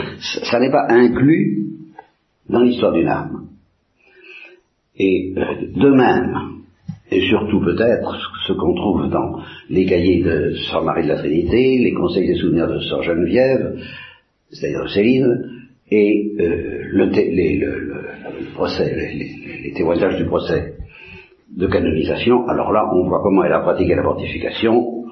Ça, 0.51 0.59
n'est 0.59 0.71
pas 0.71 0.87
inclus 0.89 1.67
dans 2.49 2.63
l'histoire 2.63 2.95
d'une 2.95 3.09
âme. 3.09 3.47
Et 4.99 5.35
euh, 5.37 5.45
de 5.75 5.91
même, 5.91 6.57
et 7.11 7.21
surtout 7.29 7.61
peut-être 7.61 8.17
ce 8.47 8.53
qu'on 8.53 8.75
trouve 8.75 9.09
dans 9.11 9.41
les 9.71 9.85
cahiers 9.87 10.23
de 10.23 10.55
Sœur 10.71 10.83
Marie 10.83 11.05
de 11.05 11.09
la 11.09 11.17
Trinité, 11.17 11.79
les 11.79 11.93
conseils 11.93 12.27
des 12.27 12.37
souvenirs 12.37 12.69
de 12.69 12.81
Sœur 12.81 13.03
Geneviève, 13.03 13.79
c'est-à-dire 14.51 14.85
de 14.85 14.89
Céline, 14.89 15.53
et 15.91 16.33
le, 16.39 17.05
les, 19.63 19.73
témoignages 19.75 20.17
du 20.17 20.25
procès 20.25 20.75
de 21.57 21.67
canonisation, 21.69 22.49
alors 22.49 22.73
là, 22.73 22.91
on 22.93 23.07
voit 23.09 23.21
comment 23.23 23.45
elle 23.45 23.53
a 23.53 23.61
pratiqué 23.61 23.95
la 23.95 24.03
mortification, 24.03 25.05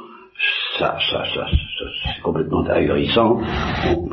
ça, 0.79 0.97
ça, 1.11 1.23
ça, 1.33 1.47
c'est 2.05 2.23
complètement 2.23 2.65
ahurissant, 2.65 3.41
on, 3.89 4.09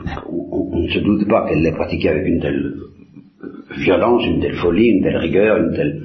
on, 0.71 0.79
ne 0.81 0.87
se 0.89 0.99
doute 0.99 1.27
pas 1.27 1.47
qu'elle 1.47 1.63
l'ait 1.63 1.71
pratiqué 1.71 2.09
avec 2.09 2.27
une 2.27 2.39
telle 2.39 2.73
violence, 3.77 4.25
une 4.25 4.41
telle 4.41 4.55
folie, 4.55 4.89
une 4.89 5.03
telle 5.03 5.17
rigueur, 5.17 5.57
une 5.57 5.74
telle... 5.74 6.01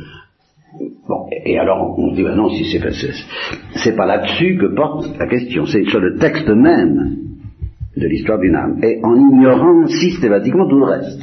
Bon, 1.08 1.26
et 1.44 1.58
alors 1.58 1.98
on 1.98 2.12
dit, 2.12 2.22
ben 2.22 2.34
non, 2.34 2.50
si 2.50 2.64
c'est 2.64 2.80
c'est 3.76 3.96
pas 3.96 4.06
là-dessus 4.06 4.58
que 4.58 4.74
porte 4.74 5.06
la 5.18 5.26
question, 5.26 5.64
c'est 5.64 5.84
sur 5.84 6.00
le 6.00 6.16
texte 6.18 6.48
même 6.48 7.16
de 7.96 8.06
l'histoire 8.06 8.38
d'une 8.38 8.54
âme, 8.54 8.78
et 8.82 9.00
en 9.02 9.16
ignorant 9.16 9.86
systématiquement 9.86 10.68
tout 10.68 10.78
le 10.78 10.84
reste. 10.84 11.22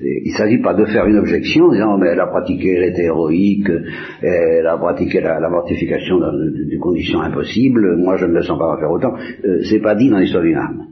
il 0.00 0.32
ne 0.32 0.36
s'agit 0.36 0.58
pas 0.58 0.74
de 0.74 0.84
faire 0.84 1.06
une 1.06 1.16
objection 1.16 1.66
en 1.66 1.72
disant 1.72 1.96
mais 1.96 2.08
elle 2.08 2.20
a 2.20 2.26
pratiqué, 2.26 2.74
elle 2.74 2.92
était 2.92 3.04
héroïque, 3.04 3.70
elle 4.20 4.66
a 4.66 4.76
pratiqué 4.76 5.20
la, 5.20 5.48
mortification 5.48 6.18
des 6.18 6.78
conditions 6.78 7.22
impossibles, 7.22 7.96
moi 7.96 8.16
je 8.16 8.26
ne 8.26 8.32
me 8.32 8.42
sens 8.42 8.58
pas 8.58 8.74
en 8.74 8.78
faire 8.78 8.90
autant. 8.90 9.14
Euh, 9.44 9.62
c'est 9.62 9.80
pas 9.80 9.94
dit 9.94 10.10
dans 10.10 10.18
l'histoire 10.18 10.42
d'une 10.42 10.56
âme. 10.56 10.89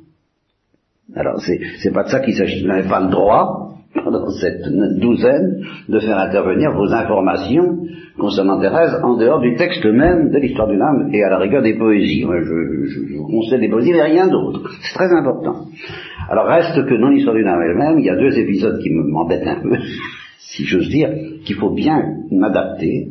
Alors 1.19 1.41
c'est, 1.41 1.93
pas 1.93 2.05
de 2.05 2.09
ça 2.09 2.21
qu'il 2.21 2.35
s'agit. 2.35 2.63
Vous 2.63 2.69
n'avez 2.69 2.89
pas 2.89 3.01
le 3.01 3.11
droit, 3.11 3.75
dans 3.95 4.31
cette 4.31 4.63
douzaine, 5.01 5.65
de 5.89 5.99
faire 5.99 6.19
intervenir 6.19 6.71
vos 6.73 6.93
informations 6.93 7.79
concernant 8.19 8.61
Thérèse 8.61 9.01
en 9.03 9.17
dehors 9.17 9.41
du 9.41 9.57
texte 9.57 9.85
même 9.85 10.31
de 10.31 10.39
l'histoire 10.39 10.69
d'une 10.69 10.81
âme 10.81 11.11
et 11.13 11.25
à 11.25 11.31
la 11.31 11.39
rigueur 11.39 11.63
des 11.63 11.75
poésies. 11.75 12.23
Je, 12.23 12.87
je, 12.87 13.07
je 13.09 13.17
vous 13.17 13.27
conseille 13.27 13.61
des 13.61 13.69
poésies, 13.69 13.93
mais 13.93 14.03
rien 14.03 14.29
d'autre. 14.29 14.71
C'est 14.83 14.95
très 14.95 15.13
important. 15.13 15.67
Alors 16.29 16.47
reste 16.47 16.87
que 16.87 16.95
dans 16.95 17.09
l'histoire 17.09 17.35
d'une 17.35 17.49
âme 17.49 17.63
elle-même, 17.63 17.99
il 17.99 18.05
y 18.05 18.11
a 18.11 18.17
deux 18.17 18.39
épisodes 18.39 18.81
qui 18.81 18.91
m'embêtent 18.91 19.47
un 19.47 19.61
peu, 19.61 19.77
si 20.39 20.65
j'ose 20.65 20.89
dire, 20.89 21.11
qu'il 21.45 21.57
faut 21.57 21.71
bien 21.71 22.01
m'adapter. 22.31 23.09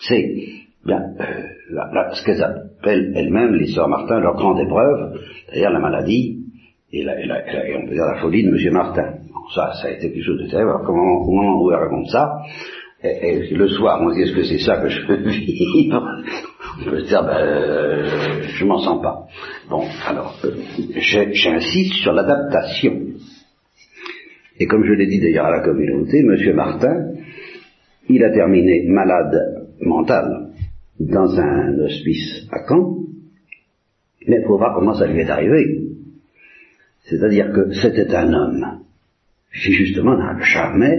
C'est 0.00 0.34
bien 0.86 1.00
euh, 1.20 2.12
ce 2.12 2.24
qu'elles 2.24 2.42
appellent 2.42 3.12
elles-mêmes, 3.16 3.54
les 3.54 3.68
sœurs 3.68 3.88
Martin, 3.88 4.20
leur 4.20 4.34
grande 4.34 4.60
épreuve, 4.60 5.18
c'est-à-dire 5.46 5.70
la 5.70 5.80
maladie 5.80 6.41
et, 6.92 7.00
et, 7.00 7.70
et, 7.70 7.76
on 7.76 7.86
peut 7.86 7.94
dire 7.94 8.04
la 8.04 8.20
folie 8.20 8.44
de 8.44 8.50
M. 8.50 8.72
Martin. 8.72 9.14
ça, 9.54 9.72
ça 9.80 9.88
a 9.88 9.90
été 9.92 10.12
quelque 10.12 10.24
chose 10.24 10.40
de 10.40 10.48
terrible. 10.48 10.70
Alors 10.70 10.84
comment, 10.84 11.24
comment 11.24 11.62
on 11.62 11.66
raconte 11.66 12.08
ça? 12.08 12.42
Et, 13.02 13.48
le 13.50 13.68
soir, 13.68 14.00
on 14.00 14.12
dit 14.12 14.22
est-ce 14.22 14.34
que 14.34 14.44
c'est 14.44 14.58
ça 14.58 14.76
que 14.80 14.88
je 14.88 15.06
veux 15.06 15.28
vivre? 15.28 16.06
On 16.80 16.90
peut 16.90 17.00
se 17.00 17.06
dire 17.06 17.22
ben, 17.22 17.36
euh, 17.36 18.42
je 18.42 18.64
m'en 18.64 18.78
sens 18.78 19.02
pas. 19.02 19.26
Bon, 19.68 19.84
alors 20.06 20.38
euh, 20.44 20.50
j'insiste 21.32 21.94
sur 21.94 22.12
l'adaptation. 22.12 23.00
Et 24.60 24.66
comme 24.66 24.84
je 24.84 24.92
l'ai 24.92 25.06
dit 25.06 25.20
d'ailleurs 25.20 25.46
à 25.46 25.50
la 25.50 25.60
communauté, 25.60 26.18
M. 26.18 26.54
Martin, 26.54 27.12
il 28.08 28.22
a 28.22 28.30
terminé 28.30 28.84
malade 28.86 29.64
mental 29.80 30.50
dans 31.00 31.40
un 31.40 31.78
hospice 31.80 32.46
à 32.52 32.66
Caen, 32.68 32.98
mais 34.28 34.36
il 34.40 34.46
faut 34.46 34.58
voir 34.58 34.74
comment 34.74 34.94
ça 34.94 35.06
lui 35.06 35.20
est 35.20 35.30
arrivé. 35.30 35.91
C'est-à-dire 37.04 37.52
que 37.52 37.72
c'était 37.74 38.14
un 38.14 38.32
homme 38.32 38.80
qui 39.52 39.72
justement 39.72 40.16
n'a 40.16 40.38
jamais, 40.40 40.98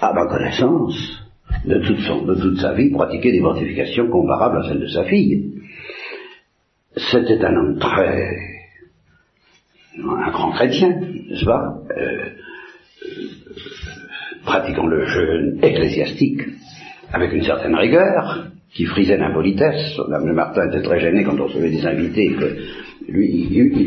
à 0.00 0.12
ma 0.12 0.26
connaissance, 0.26 1.24
de 1.64 1.78
toute, 1.78 2.00
son, 2.00 2.24
de 2.24 2.34
toute 2.34 2.58
sa 2.58 2.74
vie, 2.74 2.90
pratiqué 2.90 3.32
des 3.32 3.40
mortifications 3.40 4.08
comparables 4.08 4.58
à 4.58 4.68
celles 4.68 4.80
de 4.80 4.88
sa 4.88 5.04
fille. 5.04 5.52
C'était 6.96 7.44
un 7.44 7.56
homme 7.56 7.78
très... 7.78 8.36
un 9.98 10.30
grand 10.30 10.52
chrétien, 10.52 10.90
n'est-ce 10.90 11.44
pas 11.44 11.78
euh, 11.96 12.30
pratiquant 14.44 14.86
le 14.86 15.06
jeûne 15.06 15.58
ecclésiastique 15.62 16.42
avec 17.12 17.32
une 17.32 17.44
certaine 17.44 17.74
rigueur, 17.76 18.48
qui 18.72 18.84
frisait 18.86 19.16
l'impolitesse. 19.16 19.98
Mme 20.08 20.32
Martin 20.32 20.68
était 20.68 20.82
très 20.82 20.98
gêné 21.00 21.22
quand 21.22 21.38
on 21.38 21.46
recevait 21.46 21.70
des 21.70 21.86
invités, 21.86 22.32
que 22.32 22.56
lui, 23.08 23.28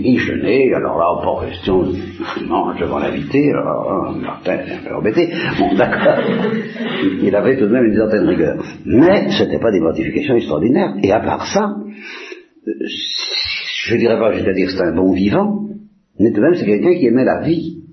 il, 0.03 0.19
jeûnait, 0.19 0.74
alors 0.74 0.97
là, 0.97 1.21
pas 1.24 1.47
question 1.47 1.83
de 1.83 2.47
mange 2.47 2.79
devant 2.79 3.00
l'invité, 3.00 3.51
alors 3.51 4.15
Martin 4.15 4.59
était 4.59 4.74
un 4.74 4.89
peu 4.89 4.95
embêté. 4.95 5.29
Bon, 5.59 5.75
d'accord. 5.75 6.19
Il 7.24 7.36
avait 7.36 7.57
tout 7.57 7.65
de 7.65 7.71
même 7.71 7.86
une 7.86 7.95
certaine 7.95 8.27
rigueur. 8.27 8.63
Mais 8.86 9.31
ce 9.31 9.43
n'était 9.43 9.59
pas 9.59 9.71
des 9.71 9.79
mortifications 9.79 10.36
extraordinaires. 10.36 10.95
Et 11.03 11.12
à 11.12 11.19
part 11.19 11.45
ça, 11.47 11.75
je 12.65 13.95
dirais 13.95 14.19
pas 14.19 14.33
jusqu'à 14.33 14.53
dire 14.53 14.67
que 14.67 14.74
c'est 14.74 14.83
un 14.83 14.95
bon 14.95 15.13
vivant, 15.13 15.62
mais 16.19 16.31
tout 16.31 16.38
de 16.38 16.41
même 16.41 16.55
c'est 16.55 16.65
quelqu'un 16.65 16.93
qui 16.93 17.07
aimait 17.07 17.25
la 17.25 17.41
vie. 17.41 17.83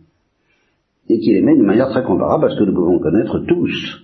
Et 1.09 1.19
qui 1.19 1.35
l'aimait 1.35 1.57
de 1.57 1.63
manière 1.63 1.89
très 1.91 2.03
comparable 2.03 2.47
à 2.47 2.49
ce 2.51 2.59
que 2.59 2.65
nous 2.65 2.75
pouvons 2.75 2.99
connaître 2.99 3.39
tous. 3.47 4.04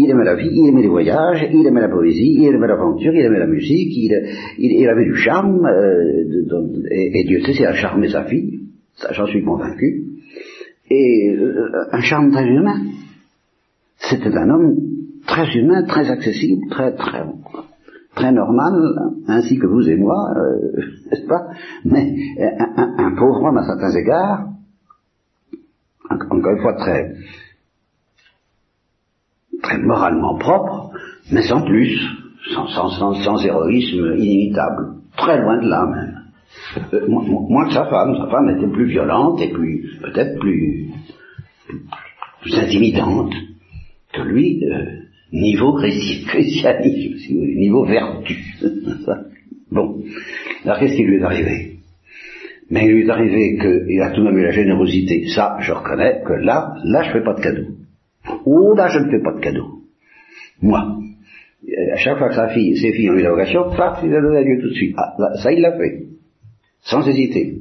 Il 0.00 0.10
aimait 0.10 0.24
la 0.24 0.36
vie, 0.36 0.48
il 0.50 0.68
aimait 0.68 0.82
les 0.82 0.88
voyages, 0.88 1.48
il 1.52 1.66
aimait 1.66 1.80
la 1.80 1.88
poésie, 1.88 2.36
il 2.38 2.54
aimait 2.54 2.68
l'aventure, 2.68 3.12
il 3.12 3.24
aimait 3.24 3.40
la 3.40 3.48
musique, 3.48 3.92
il, 3.96 4.88
avait 4.88 5.04
du 5.04 5.16
charme, 5.16 5.66
euh, 5.66 6.24
et, 6.90 7.24
Dieu 7.24 7.40
sait, 7.40 7.54
c'est 7.54 7.66
a 7.66 7.72
charmé 7.72 8.08
sa 8.08 8.24
fille, 8.24 8.60
j'en 9.10 9.26
suis 9.26 9.42
convaincu, 9.42 10.04
et 10.88 11.30
euh, 11.36 11.84
un 11.90 12.00
charme 12.00 12.30
très 12.30 12.46
humain. 12.46 12.80
C'était 13.98 14.36
un 14.36 14.48
homme 14.50 14.76
très 15.26 15.52
humain, 15.58 15.84
très 15.84 16.08
accessible, 16.08 16.68
très 16.70 16.94
très 16.94 17.24
très 18.14 18.32
normal, 18.32 18.74
ainsi 19.26 19.58
que 19.58 19.66
vous 19.66 19.88
et 19.88 19.96
moi, 19.96 20.32
euh, 20.36 20.80
n'est-ce 21.10 21.26
pas? 21.26 21.48
Mais 21.84 22.14
un, 22.38 22.94
un, 22.98 23.16
pauvre 23.16 23.42
homme 23.44 23.58
à 23.58 23.64
certains 23.66 23.96
égards, 23.96 24.48
encore 26.10 26.52
une 26.52 26.62
fois 26.62 26.74
très 26.74 27.14
très 29.62 29.78
moralement 29.78 30.36
propre, 30.36 30.90
mais 31.32 31.42
sans 31.42 31.62
plus, 31.62 31.98
sans, 32.54 33.44
héroïsme 33.44 34.14
inimitable, 34.16 34.94
très 35.16 35.40
loin 35.40 35.60
de 35.62 35.68
là 35.68 35.86
même. 35.86 36.18
Euh, 36.94 37.06
moins 37.08 37.66
que 37.66 37.74
sa 37.74 37.86
femme, 37.86 38.16
sa 38.16 38.30
femme 38.30 38.50
était 38.50 38.72
plus 38.72 38.86
violente 38.86 39.40
et 39.40 39.48
plus, 39.48 39.98
peut-être 40.00 40.38
plus, 40.38 40.90
plus, 42.42 42.58
intimidante 42.58 43.34
que 44.12 44.22
lui, 44.22 44.64
euh, 44.64 44.84
niveau 45.32 45.74
christianisme, 46.26 47.34
niveau 47.56 47.84
vertu. 47.84 48.36
bon, 49.70 50.02
alors 50.64 50.78
qu'est-ce 50.78 50.96
qui 50.96 51.04
lui 51.04 51.16
est 51.16 51.22
arrivé? 51.22 51.74
Mais 52.70 52.86
il 52.86 52.92
lui 52.92 53.06
est 53.06 53.10
arrivé 53.10 53.58
qu'il 53.58 54.02
a 54.02 54.10
tout 54.10 54.20
de 54.20 54.26
même 54.26 54.38
eu 54.38 54.42
la 54.42 54.50
générosité. 54.50 55.26
Ça, 55.28 55.56
je 55.60 55.72
reconnais 55.72 56.22
que 56.26 56.34
là, 56.34 56.74
là, 56.84 57.02
je 57.02 57.12
fais 57.12 57.24
pas 57.24 57.34
de 57.34 57.40
cadeau. 57.40 57.66
Oh 58.44 58.74
là, 58.74 58.88
je 58.88 58.98
ne 58.98 59.10
fais 59.10 59.22
pas 59.22 59.34
de 59.34 59.40
cadeau. 59.40 59.82
Moi. 60.62 60.98
À 61.92 61.96
chaque 61.96 62.18
fois 62.18 62.28
que 62.28 62.34
sa 62.34 62.48
fille, 62.48 62.76
ses 62.76 62.92
filles 62.92 63.10
ont 63.10 63.14
eu 63.14 63.22
la 63.22 63.30
vocation, 63.30 63.70
paf, 63.76 64.00
il 64.02 64.14
a 64.14 64.20
donné 64.20 64.38
à 64.38 64.44
Dieu 64.44 64.58
tout 64.60 64.68
de 64.68 64.74
suite. 64.74 64.94
Ah, 64.96 65.14
ça, 65.42 65.52
il 65.52 65.60
l'a 65.60 65.76
fait. 65.76 66.06
Sans 66.82 67.06
hésiter. 67.06 67.58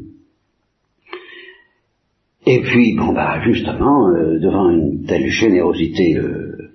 Et 2.45 2.61
puis, 2.61 2.95
bon, 2.95 3.11
bah, 3.11 3.41
justement, 3.43 4.09
euh, 4.09 4.39
devant 4.39 4.69
une 4.69 5.05
telle 5.05 5.27
générosité 5.27 6.17
euh, 6.17 6.69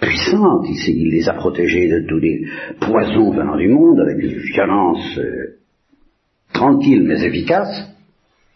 puissante, 0.00 0.66
il, 0.86 1.10
les 1.10 1.28
a 1.28 1.34
protégés 1.34 1.88
de 1.88 2.06
tous 2.06 2.18
les 2.18 2.44
poisons 2.80 3.32
venant 3.32 3.56
du 3.56 3.68
monde, 3.68 3.98
avec 3.98 4.22
une 4.22 4.38
violence 4.38 5.18
euh, 5.18 5.58
tranquille 6.52 7.02
mais 7.02 7.24
efficace. 7.24 7.94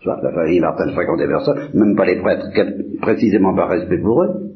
La 0.05 0.33
famille 0.33 0.61
Martin 0.61 0.87
ne 0.87 0.93
fréquentait 0.93 1.27
personne, 1.27 1.71
même 1.75 1.97
pas 1.97 2.07
les 2.07 2.21
prêtres, 2.21 2.47
précisément 3.01 3.55
par 3.55 3.69
respect 3.69 3.99
pour 3.99 4.23
eux. 4.23 4.52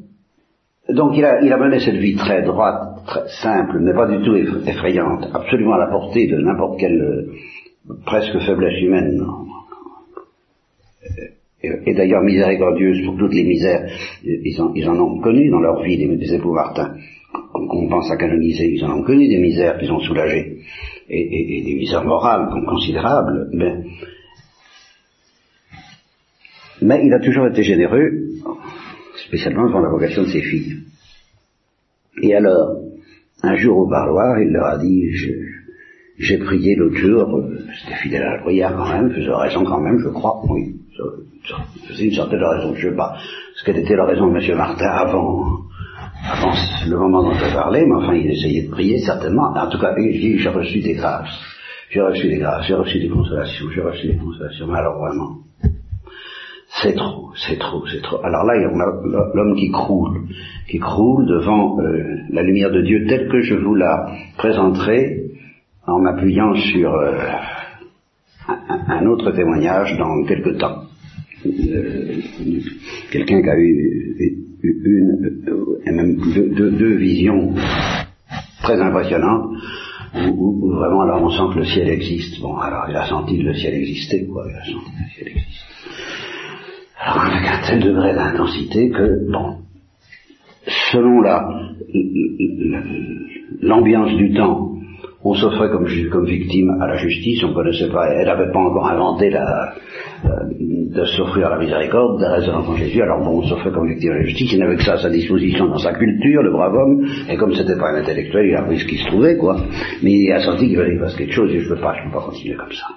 Donc 0.89 1.17
il 1.17 1.25
a, 1.25 1.57
mené 1.57 1.79
cette 1.79 1.97
vie 1.97 2.15
très 2.15 2.43
droite, 2.43 3.03
très 3.05 3.27
simple, 3.41 3.79
mais 3.81 3.93
pas 3.93 4.07
du 4.07 4.23
tout 4.23 4.35
effrayante, 4.35 5.27
absolument 5.33 5.73
à 5.73 5.79
la 5.79 5.87
portée 5.87 6.27
de 6.27 6.37
n'importe 6.37 6.79
quelle 6.79 7.01
euh, 7.01 7.93
presque 8.05 8.39
faiblesse 8.39 8.81
humaine. 8.81 9.21
Et, 11.61 11.93
d'ailleurs 11.93 12.21
miséricordieuse 12.21 13.05
pour 13.05 13.17
toutes 13.17 13.33
les 13.33 13.43
misères, 13.43 13.89
ils 14.23 14.61
en, 14.61 14.73
ils 14.75 14.87
en 14.87 14.97
ont 14.97 15.19
connu 15.19 15.49
dans 15.49 15.59
leur 15.59 15.81
vie, 15.81 15.97
des, 15.97 16.33
époux 16.33 16.53
Martin, 16.53 16.95
qu'on 17.51 17.89
pense 17.89 18.09
à 18.09 18.15
canoniser, 18.15 18.71
ils 18.75 18.85
en 18.85 18.99
ont 18.99 19.03
connu 19.03 19.27
des 19.27 19.39
misères 19.39 19.77
qu'ils 19.79 19.91
ont 19.91 19.99
soulagées, 19.99 20.59
et, 21.09 21.57
et, 21.57 21.63
des 21.63 21.75
misères 21.75 22.05
morales 22.05 22.47
considérables, 22.65 23.49
mais, 23.51 23.73
mais 26.81 27.05
il 27.05 27.13
a 27.13 27.19
toujours 27.19 27.47
été 27.47 27.63
généreux, 27.63 28.11
spécialement 29.27 29.67
devant 29.67 29.81
la 29.81 29.89
vocation 29.89 30.23
de 30.23 30.29
ses 30.29 30.41
filles. 30.41 30.77
Et 32.21 32.33
alors, 32.35 32.79
un 33.43 33.55
jour 33.55 33.77
au 33.77 33.89
parloir, 33.89 34.39
il 34.39 34.49
leur 34.51 34.65
a 34.65 34.77
dit, 34.77 35.03
j'ai 36.17 36.37
prié 36.39 36.75
l'autre 36.75 36.95
jour, 36.95 37.43
c'était 37.79 37.97
fidèle 37.97 38.23
à 38.23 38.37
la 38.37 38.43
prière 38.43 38.73
quand 38.75 38.91
même, 38.91 39.11
faisait 39.11 39.29
raison 39.31 39.63
quand 39.63 39.81
même, 39.81 39.99
je 39.99 40.09
crois, 40.09 40.41
oui, 40.49 40.75
faisait 41.87 42.05
une 42.05 42.13
certaine 42.13 42.43
raison, 42.43 42.73
je 42.75 42.87
ne 42.87 42.91
sais 42.91 42.97
pas 42.97 43.17
ce 43.55 43.63
qu'elle 43.65 43.77
était 43.77 43.95
la 43.95 44.05
raison 44.05 44.31
de 44.31 44.37
M. 44.37 44.57
Martin 44.57 44.87
avant, 44.87 45.45
avant 46.27 46.53
le 46.87 46.97
moment 46.97 47.23
dont 47.23 47.33
je 47.33 47.53
parlais, 47.53 47.85
mais 47.85 47.95
enfin 47.95 48.13
il 48.15 48.31
essayait 48.31 48.63
de 48.63 48.71
prier 48.71 48.99
certainement, 48.99 49.53
en 49.55 49.69
tout 49.69 49.79
cas 49.79 49.93
j'ai 49.97 50.49
reçu 50.49 50.79
des 50.81 50.93
grâces, 50.93 51.29
j'ai 51.91 52.01
reçu 52.01 52.27
des 52.27 52.37
grâces, 52.37 52.65
j'ai 52.67 52.73
reçu 52.73 52.99
des 52.99 53.09
consolations, 53.09 53.65
j'ai 53.73 53.81
reçu 53.81 54.07
des 54.07 54.17
consolations, 54.17 54.67
mais 54.67 54.79
alors 54.79 54.97
vraiment, 54.97 55.37
c'est 56.81 56.93
trop, 56.93 57.31
c'est 57.35 57.57
trop, 57.57 57.85
c'est 57.87 58.01
trop. 58.01 58.23
Alors 58.23 58.43
là, 58.43 58.53
on 58.71 58.79
a 58.79 59.33
l'homme 59.33 59.55
qui 59.55 59.71
croule, 59.71 60.27
qui 60.69 60.79
croule 60.79 61.25
devant 61.25 61.79
euh, 61.79 62.17
la 62.29 62.43
lumière 62.43 62.71
de 62.71 62.81
Dieu 62.81 63.05
telle 63.07 63.29
que 63.29 63.41
je 63.41 63.55
vous 63.55 63.75
la 63.75 64.11
présenterai 64.37 65.23
en 65.87 65.99
m'appuyant 65.99 66.53
sur 66.55 66.93
euh, 66.93 67.17
un, 68.47 69.05
autre 69.07 69.31
témoignage 69.31 69.97
dans 69.97 70.23
quelque 70.25 70.51
temps. 70.57 70.83
Euh, 71.45 72.21
quelqu'un 73.11 73.41
qui 73.41 73.49
a 73.49 73.57
eu 73.57 74.43
une, 74.63 75.79
et 75.85 75.91
même 75.91 76.15
deux, 76.15 76.95
visions 76.95 77.53
très 78.61 78.79
impressionnantes 78.79 79.51
où, 80.31 80.71
vraiment 80.71 81.01
alors 81.01 81.23
on 81.23 81.29
sent 81.29 81.53
que 81.53 81.59
le 81.59 81.65
ciel 81.65 81.89
existe. 81.89 82.41
Bon, 82.41 82.57
alors 82.57 82.85
il 82.89 82.95
a 82.95 83.07
senti 83.07 83.37
que 83.37 83.43
le 83.43 83.53
ciel 83.53 83.75
existait, 83.75 84.25
quoi, 84.25 84.45
il 84.49 84.55
a 84.55 84.65
senti 84.65 84.91
que 84.91 85.03
le 85.03 85.09
ciel 85.15 85.27
existe. 85.29 85.67
Alors 86.99 87.25
avec 87.25 87.47
un 87.47 87.67
tel 87.67 87.79
degré 87.79 88.13
d'intensité 88.13 88.89
que, 88.89 89.31
bon, 89.31 89.57
selon 90.91 91.21
la, 91.21 91.47
l'ambiance 93.61 94.15
du 94.15 94.33
temps, 94.33 94.71
on 95.23 95.33
s'offrait 95.33 95.69
comme, 95.69 95.87
comme 96.11 96.25
victime 96.25 96.71
à 96.81 96.87
la 96.87 96.97
justice, 96.97 97.43
on 97.43 97.49
ne 97.49 97.53
connaissait 97.53 97.89
pas, 97.89 98.07
elle 98.09 98.25
n'avait 98.25 98.51
pas 98.51 98.59
encore 98.59 98.87
inventé 98.87 99.29
la, 99.29 99.73
de 100.23 101.05
s'offrir 101.05 101.47
à 101.47 101.49
la 101.51 101.59
miséricorde, 101.59 102.19
des 102.19 102.45
de 102.45 102.51
l'enfant 102.51 102.75
Jésus, 102.75 103.01
alors 103.01 103.19
bon, 103.19 103.39
on 103.39 103.43
s'offrait 103.43 103.71
comme 103.71 103.87
victime 103.87 104.11
à 104.11 104.15
la 104.15 104.23
justice, 104.23 104.51
il 104.53 104.59
n'avait 104.59 104.77
que 104.77 104.83
ça 104.83 104.93
à 104.93 104.97
sa 104.97 105.09
disposition 105.09 105.67
dans 105.67 105.77
sa 105.77 105.93
culture, 105.93 106.41
le 106.41 106.51
brave 106.51 106.73
homme, 106.73 107.05
et 107.29 107.35
comme 107.35 107.53
c'était 107.53 107.77
pas 107.77 107.91
un 107.91 108.01
intellectuel, 108.01 108.47
il 108.47 108.55
a 108.55 108.63
pris 108.63 108.79
ce 108.79 108.85
qui 108.85 108.97
se 108.97 109.07
trouvait, 109.07 109.37
quoi. 109.37 109.57
Mais 110.01 110.11
il 110.11 110.31
a 110.31 110.39
senti 110.39 110.67
qu'il 110.67 110.77
fallait 110.77 110.91
qu'il 110.91 110.99
fasse 110.99 111.15
quelque 111.15 111.33
chose, 111.33 111.51
et 111.51 111.59
je 111.59 111.69
ne 111.69 111.75
peux 111.75 111.81
pas, 111.81 111.95
je 111.95 112.07
ne 112.07 112.11
peux 112.11 112.17
pas 112.17 112.25
continuer 112.25 112.55
comme 112.55 112.71
ça. 112.71 112.87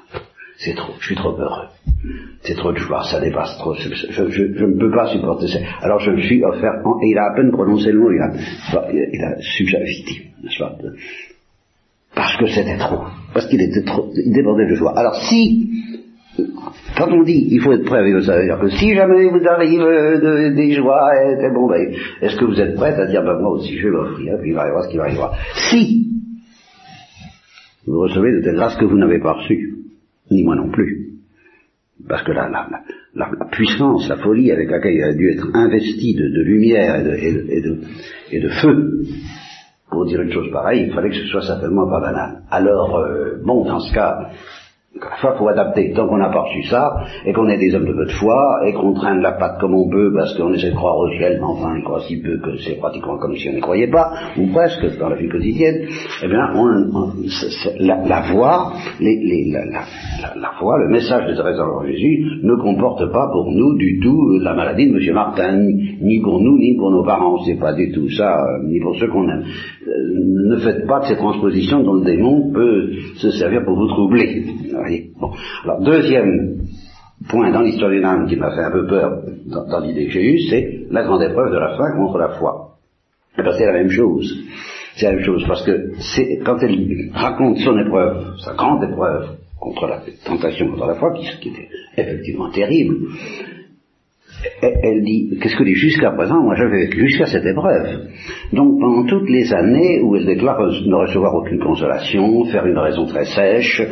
C'est 0.62 0.74
trop, 0.74 0.92
je 1.00 1.06
suis 1.06 1.14
trop 1.16 1.30
heureux. 1.38 1.68
C'est 2.42 2.54
trop 2.54 2.70
de 2.72 2.76
joie, 2.76 3.02
ça 3.04 3.18
dépasse 3.18 3.56
trop. 3.56 3.74
Je, 3.74 3.88
ne 3.88 4.78
peux 4.78 4.90
pas 4.90 5.06
supporter 5.06 5.48
ça. 5.48 5.58
Alors 5.80 6.00
je 6.00 6.10
me 6.10 6.20
suis 6.20 6.44
offert, 6.44 6.82
et 7.02 7.08
il 7.08 7.16
a 7.16 7.32
à 7.32 7.34
peine 7.34 7.50
prononcé 7.50 7.90
le 7.90 7.98
mot, 7.98 8.10
il 8.12 8.20
a, 8.20 8.30
il 8.92 9.22
a 9.22 9.36
n'est-ce 9.36 10.62
Parce 12.14 12.36
que 12.36 12.46
c'était 12.46 12.76
trop. 12.76 13.04
Parce 13.32 13.46
qu'il 13.46 13.62
était 13.62 13.82
trop, 13.84 14.10
il 14.14 14.34
débordait 14.34 14.68
de 14.68 14.74
joie. 14.74 14.92
Alors 14.98 15.14
si, 15.14 15.70
quand 16.98 17.10
on 17.10 17.22
dit 17.22 17.48
il 17.52 17.60
faut 17.62 17.72
être 17.72 17.86
prêt 17.86 18.00
avec 18.00 18.22
ça 18.22 18.36
veut 18.36 18.44
dire 18.44 18.60
que 18.60 18.68
si 18.68 18.94
jamais 18.94 19.30
vous 19.30 19.46
arrive 19.48 19.80
euh, 19.80 20.54
des 20.54 20.72
joies, 20.72 21.10
et, 21.16 21.50
bon, 21.54 21.68
ben, 21.68 21.90
est-ce 22.20 22.36
que 22.36 22.44
vous 22.44 22.60
êtes 22.60 22.74
prêt 22.74 22.92
à 23.00 23.06
dire, 23.06 23.22
ben 23.22 23.38
moi 23.40 23.52
aussi 23.52 23.78
je 23.78 23.88
vais 23.88 23.96
m'offrir, 23.96 24.36
puis 24.42 24.50
il 24.50 24.58
avoir 24.58 24.84
ce 24.84 24.90
qui 24.90 24.98
va 24.98 25.04
arriver. 25.04 25.22
Si 25.54 26.06
vous 27.86 28.00
recevez 28.00 28.32
de 28.32 28.42
telles 28.42 28.56
grâces 28.56 28.76
que 28.76 28.84
vous 28.84 28.98
n'avez 28.98 29.20
pas 29.20 29.32
reçues, 29.32 29.79
ni 30.30 30.42
moi 30.44 30.56
non 30.56 30.70
plus. 30.70 31.10
parce 32.08 32.22
que 32.22 32.32
la, 32.32 32.48
la, 32.48 32.68
la, 33.14 33.46
puissance, 33.50 34.08
la 34.08 34.16
folie 34.16 34.50
avec 34.52 34.70
laquelle 34.70 34.94
il 34.94 35.02
a 35.02 35.12
dû 35.14 35.30
être 35.30 35.48
investi 35.54 36.14
de, 36.14 36.28
de 36.28 36.42
lumière 36.42 36.96
et 37.00 37.04
de, 37.04 37.14
et, 37.16 37.60
de, 37.60 37.80
et 38.30 38.40
de, 38.40 38.48
feu, 38.48 39.02
pour 39.90 40.06
dire 40.06 40.20
une 40.20 40.32
chose 40.32 40.50
pareille, 40.52 40.86
il 40.86 40.92
fallait 40.92 41.10
que 41.10 41.16
ce 41.16 41.26
soit 41.26 41.42
certainement 41.42 41.88
pas 41.88 42.00
banal. 42.00 42.42
Alors, 42.50 42.98
euh, 42.98 43.40
bon, 43.44 43.64
dans 43.64 43.80
ce 43.80 43.92
cas, 43.92 44.30
fois, 45.20 45.36
faut 45.38 45.48
adapter. 45.48 45.92
Tant 45.94 46.08
qu'on 46.08 46.18
n'a 46.18 46.30
pas 46.30 46.42
reçu 46.42 46.62
ça, 46.64 47.04
et 47.24 47.32
qu'on 47.32 47.48
est 47.48 47.58
des 47.58 47.74
hommes 47.74 47.86
de 47.86 47.92
peu 47.92 48.06
de 48.06 48.12
foi, 48.12 48.60
et 48.66 48.72
qu'on 48.72 48.92
traîne 48.94 49.20
la 49.20 49.32
patte 49.32 49.60
comme 49.60 49.74
on 49.74 49.88
peut, 49.88 50.12
parce 50.14 50.36
qu'on 50.36 50.52
essaie 50.52 50.70
de 50.70 50.76
croire 50.76 50.96
au 50.98 51.08
ciel, 51.10 51.38
mais 51.40 51.46
enfin, 51.46 51.74
on 51.78 51.82
croit 51.82 52.00
si 52.00 52.20
peu 52.20 52.38
que 52.38 52.56
c'est 52.58 52.78
pratiquement 52.78 53.18
comme 53.18 53.36
si 53.36 53.48
on 53.48 53.56
ne 53.56 53.60
croyait 53.60 53.90
pas, 53.90 54.10
ou 54.38 54.46
presque, 54.48 54.98
dans 54.98 55.08
la 55.08 55.16
vie 55.16 55.28
quotidienne, 55.28 55.86
eh 56.22 56.28
bien, 56.28 56.50
on, 56.54 57.12
la, 57.80 58.20
voix, 58.32 58.72
la, 59.00 60.50
voix, 60.60 60.78
le 60.78 60.88
message 60.88 61.26
de 61.26 61.34
Thérèse 61.34 61.56
de 61.56 61.86
Jésus 61.92 62.24
ne 62.42 62.54
comporte 62.56 63.10
pas 63.12 63.28
pour 63.32 63.50
nous 63.50 63.76
du 63.76 64.00
tout 64.00 64.38
la 64.42 64.54
maladie 64.54 64.90
de 64.90 64.96
M. 64.96 65.14
Martin, 65.14 65.58
ni 66.00 66.20
pour 66.20 66.40
nous, 66.40 66.58
ni 66.58 66.76
pour 66.76 66.90
nos 66.90 67.04
parents. 67.04 67.38
C'est 67.44 67.58
pas 67.58 67.72
du 67.72 67.92
tout 67.92 68.08
ça, 68.10 68.42
euh, 68.42 68.66
ni 68.66 68.80
pour 68.80 68.96
ceux 68.96 69.08
qu'on 69.08 69.28
aime. 69.28 69.44
Euh, 69.86 70.50
ne 70.50 70.56
faites 70.56 70.86
pas 70.86 71.00
de 71.00 71.06
ces 71.06 71.16
transpositions 71.16 71.82
dont 71.82 71.94
le 71.94 72.04
démon 72.04 72.50
peut 72.52 72.90
se 73.16 73.30
servir 73.30 73.64
pour 73.64 73.76
vous 73.76 73.88
troubler. 73.88 74.44
Alors, 75.64 75.80
deuxième 75.80 76.62
point 77.28 77.50
dans 77.50 77.60
l'histoire 77.60 77.90
d'une 77.90 78.04
âme 78.04 78.26
qui 78.26 78.36
m'a 78.36 78.50
fait 78.50 78.62
un 78.62 78.70
peu 78.70 78.86
peur 78.86 79.22
dans, 79.46 79.80
l'idée 79.80 80.06
que 80.06 80.12
j'ai 80.12 80.32
eue, 80.32 80.40
c'est 80.48 80.86
la 80.90 81.04
grande 81.04 81.22
épreuve 81.22 81.52
de 81.52 81.58
la 81.58 81.76
foi 81.76 81.92
contre 81.92 82.18
la 82.18 82.28
foi. 82.38 82.76
Et 83.38 83.42
ben, 83.42 83.52
c'est 83.56 83.66
la 83.66 83.72
même 83.72 83.90
chose. 83.90 84.34
C'est 84.96 85.06
la 85.06 85.12
même 85.12 85.24
chose, 85.24 85.44
parce 85.46 85.64
que 85.64 85.92
quand 86.44 86.58
elle 86.62 87.10
raconte 87.14 87.58
son 87.58 87.78
épreuve, 87.78 88.36
sa 88.44 88.54
grande 88.54 88.82
épreuve 88.84 89.36
contre 89.58 89.86
la 89.86 90.00
tentation 90.24 90.68
contre 90.70 90.86
la 90.86 90.94
foi, 90.94 91.12
qui, 91.12 91.26
qui 91.40 91.48
était 91.50 91.68
effectivement 91.96 92.50
terrible, 92.50 92.96
elle 94.62 95.02
dit, 95.02 95.38
qu'est-ce 95.40 95.56
que 95.56 95.64
dit? 95.64 95.74
Jusqu'à 95.74 96.10
présent, 96.12 96.40
moi 96.42 96.54
j'avais 96.56 96.86
vécu 96.86 97.06
jusqu'à 97.08 97.26
cette 97.26 97.44
épreuve. 97.44 98.08
Donc 98.52 98.80
pendant 98.80 99.04
toutes 99.06 99.28
les 99.28 99.52
années 99.52 100.00
où 100.00 100.16
elle 100.16 100.26
déclare 100.26 100.60
ne 100.60 100.94
recevoir 100.94 101.34
aucune 101.34 101.60
consolation, 101.60 102.44
faire 102.46 102.66
une 102.66 102.78
raison 102.78 103.06
très 103.06 103.24
sèche, 103.26 103.82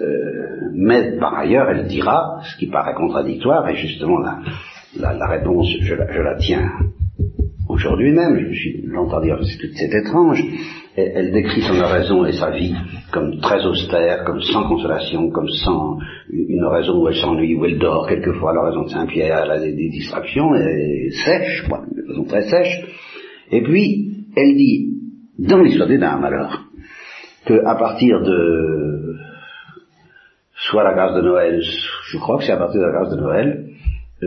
euh, 0.00 0.70
mais 0.74 1.18
par 1.18 1.34
ailleurs, 1.34 1.68
elle 1.70 1.86
dira, 1.86 2.40
ce 2.42 2.56
qui 2.56 2.66
paraît 2.66 2.94
contradictoire, 2.94 3.68
et 3.68 3.76
justement 3.76 4.18
la, 4.20 5.26
réponse, 5.26 5.68
je 5.80 5.94
la, 5.94 6.36
tiens 6.36 6.70
aujourd'hui 7.68 8.12
même, 8.12 8.38
je 8.38 8.46
me 8.46 8.52
suis 8.52 8.82
longtemps 8.86 9.20
dire 9.20 9.38
c'est 9.74 9.94
étrange, 9.94 10.42
elle, 10.96 11.32
décrit 11.32 11.62
son 11.62 11.74
raison 11.74 12.24
et 12.26 12.32
sa 12.32 12.50
vie 12.50 12.74
comme 13.12 13.38
très 13.40 13.64
austère, 13.64 14.24
comme 14.24 14.40
sans 14.40 14.68
consolation, 14.68 15.30
comme 15.30 15.48
sans 15.64 15.98
une 16.30 16.64
raison 16.64 17.02
où 17.02 17.08
elle 17.08 17.16
s'ennuie, 17.16 17.54
où 17.54 17.64
elle 17.64 17.78
dort 17.78 18.06
quelquefois, 18.08 18.52
la 18.54 18.68
raison 18.68 18.82
de 18.84 18.90
Saint-Pierre, 18.90 19.42
elle 19.44 19.50
a 19.50 19.60
des, 19.60 19.88
distractions, 19.90 20.54
et 20.54 21.10
sèche, 21.24 21.64
quoi, 21.68 21.84
une 21.90 22.08
raison 22.08 22.24
très 22.24 22.42
sèche. 22.42 22.84
Et 23.50 23.62
puis, 23.62 24.26
elle 24.36 24.56
dit, 24.56 24.94
dans 25.38 25.60
l'histoire 25.60 25.88
des 25.88 25.98
dames 25.98 26.24
alors, 26.24 26.64
que 27.46 27.64
à 27.64 27.76
partir 27.76 28.20
de 28.22 28.97
soit 30.70 30.84
la 30.84 30.94
grâce 30.94 31.14
de 31.14 31.22
Noël, 31.22 31.60
je 31.62 32.18
crois 32.18 32.38
que 32.38 32.44
c'est 32.44 32.52
à 32.52 32.58
partir 32.58 32.80
de 32.80 32.86
la 32.86 32.92
grâce 32.92 33.10
de 33.10 33.20
Noël, 33.20 33.64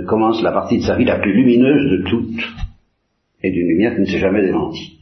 commence 0.07 0.41
la 0.41 0.51
partie 0.51 0.77
de 0.77 0.83
sa 0.83 0.95
vie 0.95 1.05
la 1.05 1.19
plus 1.19 1.33
lumineuse 1.33 1.91
de 1.91 2.09
toutes, 2.09 2.43
et 3.43 3.51
d'une 3.51 3.67
lumière 3.67 3.95
qui 3.95 4.01
ne 4.01 4.05
s'est 4.05 4.19
jamais 4.19 4.41
démentie. 4.41 4.97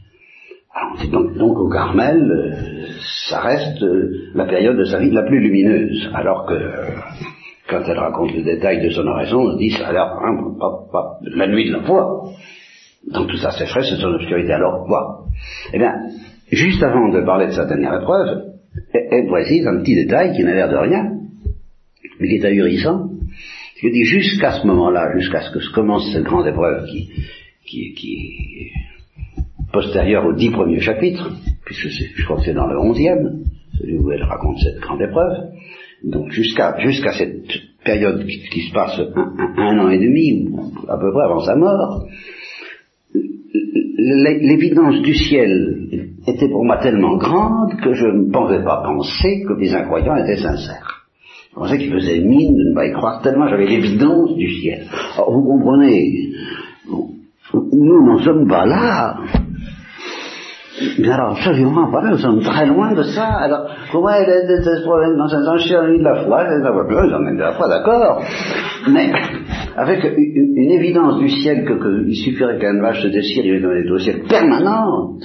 Alors, 0.74 1.10
donc, 1.10 1.36
donc 1.36 1.58
au 1.58 1.68
Carmel, 1.68 2.30
euh, 2.30 2.86
ça 3.28 3.40
reste 3.40 3.82
euh, 3.82 4.30
la 4.34 4.44
période 4.44 4.76
de 4.76 4.84
sa 4.84 4.98
vie 4.98 5.10
la 5.10 5.22
plus 5.22 5.40
lumineuse, 5.40 6.10
alors 6.14 6.46
que 6.46 6.54
quand 7.68 7.82
elle 7.86 7.98
raconte 7.98 8.34
le 8.34 8.42
détail 8.42 8.82
de 8.82 8.90
son 8.90 9.06
oraison, 9.06 9.40
on 9.40 9.56
dit, 9.56 9.74
alors, 9.84 10.20
hein, 10.22 10.54
la 11.22 11.46
nuit 11.48 11.68
de 11.68 11.76
la 11.76 11.82
foi, 11.82 12.24
dans 13.12 13.26
toute 13.26 13.40
sa 13.40 13.50
sécheresse 13.52 13.92
et 13.92 14.00
son 14.00 14.14
obscurité, 14.14 14.52
alors 14.52 14.84
quoi? 14.86 15.24
Eh 15.72 15.78
bien, 15.78 15.94
juste 16.50 16.82
avant 16.82 17.08
de 17.08 17.20
parler 17.22 17.46
de 17.46 17.52
sa 17.52 17.64
dernière 17.64 17.94
épreuve, 18.00 18.42
elle 18.92 19.26
précise 19.26 19.66
un 19.66 19.78
petit 19.78 19.94
détail 19.94 20.36
qui 20.36 20.44
n'a 20.44 20.54
l'air 20.54 20.68
de 20.68 20.76
rien, 20.76 21.19
mais 22.20 22.28
qui 22.28 22.36
est 22.36 22.44
ahurissant. 22.44 23.10
Je 23.82 23.88
dis 23.88 24.04
jusqu'à 24.04 24.52
ce 24.60 24.66
moment-là, 24.66 25.12
jusqu'à 25.16 25.40
ce 25.40 25.50
que 25.50 25.60
se 25.60 25.72
commence 25.72 26.12
cette 26.12 26.24
grande 26.24 26.46
épreuve 26.46 26.84
qui, 26.86 27.10
qui, 27.64 27.94
qui 27.94 28.14
est 28.14 28.70
postérieure 29.72 30.26
aux 30.26 30.34
dix 30.34 30.50
premiers 30.50 30.80
chapitres, 30.80 31.30
puisque 31.64 31.88
je 31.88 32.24
crois 32.24 32.36
que 32.36 32.44
c'est 32.44 32.54
dans 32.54 32.66
le 32.66 32.78
onzième, 32.78 33.44
celui 33.78 33.96
où 33.96 34.10
elle 34.12 34.22
raconte 34.22 34.58
cette 34.58 34.80
grande 34.80 35.00
épreuve. 35.00 35.50
Donc 36.04 36.30
jusqu'à 36.30 36.78
jusqu'à 36.78 37.12
cette 37.12 37.46
période 37.84 38.26
qui, 38.26 38.60
se 38.62 38.72
passe 38.72 39.00
un, 39.16 39.78
an 39.78 39.88
et 39.90 39.98
demi, 39.98 40.48
à 40.88 40.96
peu 40.98 41.12
près 41.12 41.24
avant 41.24 41.40
sa 41.40 41.56
mort, 41.56 42.06
l'évidence 43.98 45.02
du 45.02 45.14
ciel 45.14 45.88
était 46.26 46.48
pour 46.48 46.64
moi 46.64 46.78
tellement 46.78 47.16
grande 47.16 47.76
que 47.80 47.94
je 47.94 48.06
ne 48.06 48.30
pouvais 48.30 48.62
pas 48.62 48.82
penser 48.82 49.44
que 49.46 49.54
les 49.54 49.74
incroyants 49.74 50.16
étaient 50.16 50.40
sincères. 50.40 50.99
Je 51.50 51.54
pensais 51.56 51.78
qu'il 51.78 51.92
faisait 51.92 52.20
mine 52.20 52.56
de 52.56 52.70
ne 52.70 52.74
pas 52.74 52.86
y 52.86 52.92
croire 52.92 53.20
tellement 53.22 53.48
j'avais 53.48 53.66
l'évidence 53.66 54.34
du 54.36 54.48
ciel. 54.60 54.86
Alors 55.14 55.32
vous 55.32 55.42
comprenez, 55.42 56.30
nous 57.72 58.06
n'en 58.06 58.18
sommes 58.18 58.46
pas 58.46 58.66
là. 58.66 59.16
Mais 60.98 61.10
alors, 61.10 61.32
absolument 61.32 61.90
pas, 61.90 62.02
nous 62.08 62.16
sommes 62.18 62.40
très 62.40 62.66
loin 62.66 62.94
de 62.94 63.02
ça. 63.02 63.26
Alors, 63.26 63.66
comment 63.92 64.10
elle 64.10 64.30
a 64.30 64.46
des 64.46 64.82
problèmes 64.82 65.16
dans 65.16 65.34
un 65.34 65.46
enchaînement 65.46 65.98
de 65.98 66.02
la 66.02 66.24
foi, 66.24 66.44
n'a 66.44 66.84
plus, 66.84 67.36
de 67.36 67.40
la 67.40 67.52
foi, 67.52 67.68
d'accord. 67.68 68.22
Mais, 68.88 69.12
avec 69.76 70.04
une, 70.04 70.70
évidence 70.70 71.18
du 71.18 71.28
ciel 71.28 71.66
que, 71.66 72.06
il 72.06 72.16
suffirait 72.16 72.58
qu'un 72.58 72.80
vache 72.80 73.02
se 73.02 73.08
déchire, 73.08 73.44
il 73.44 73.62
est 73.62 73.90
au 73.90 73.98
ciel 73.98 74.22
permanente, 74.22 75.22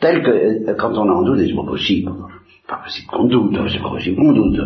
telle 0.00 0.22
que, 0.22 0.72
quand 0.72 0.92
on 0.94 1.08
en 1.10 1.22
doute, 1.22 1.38
c'est 1.46 1.54
pas 1.54 1.66
possible. 1.66 2.10
Pas 2.68 2.80
possible 2.82 3.06
qu'on 3.08 3.24
doute, 3.28 3.56
c'est 3.72 3.82
pas 3.82 3.90
possible 3.90 4.16
qu'on 4.16 4.32
doute. 4.32 4.60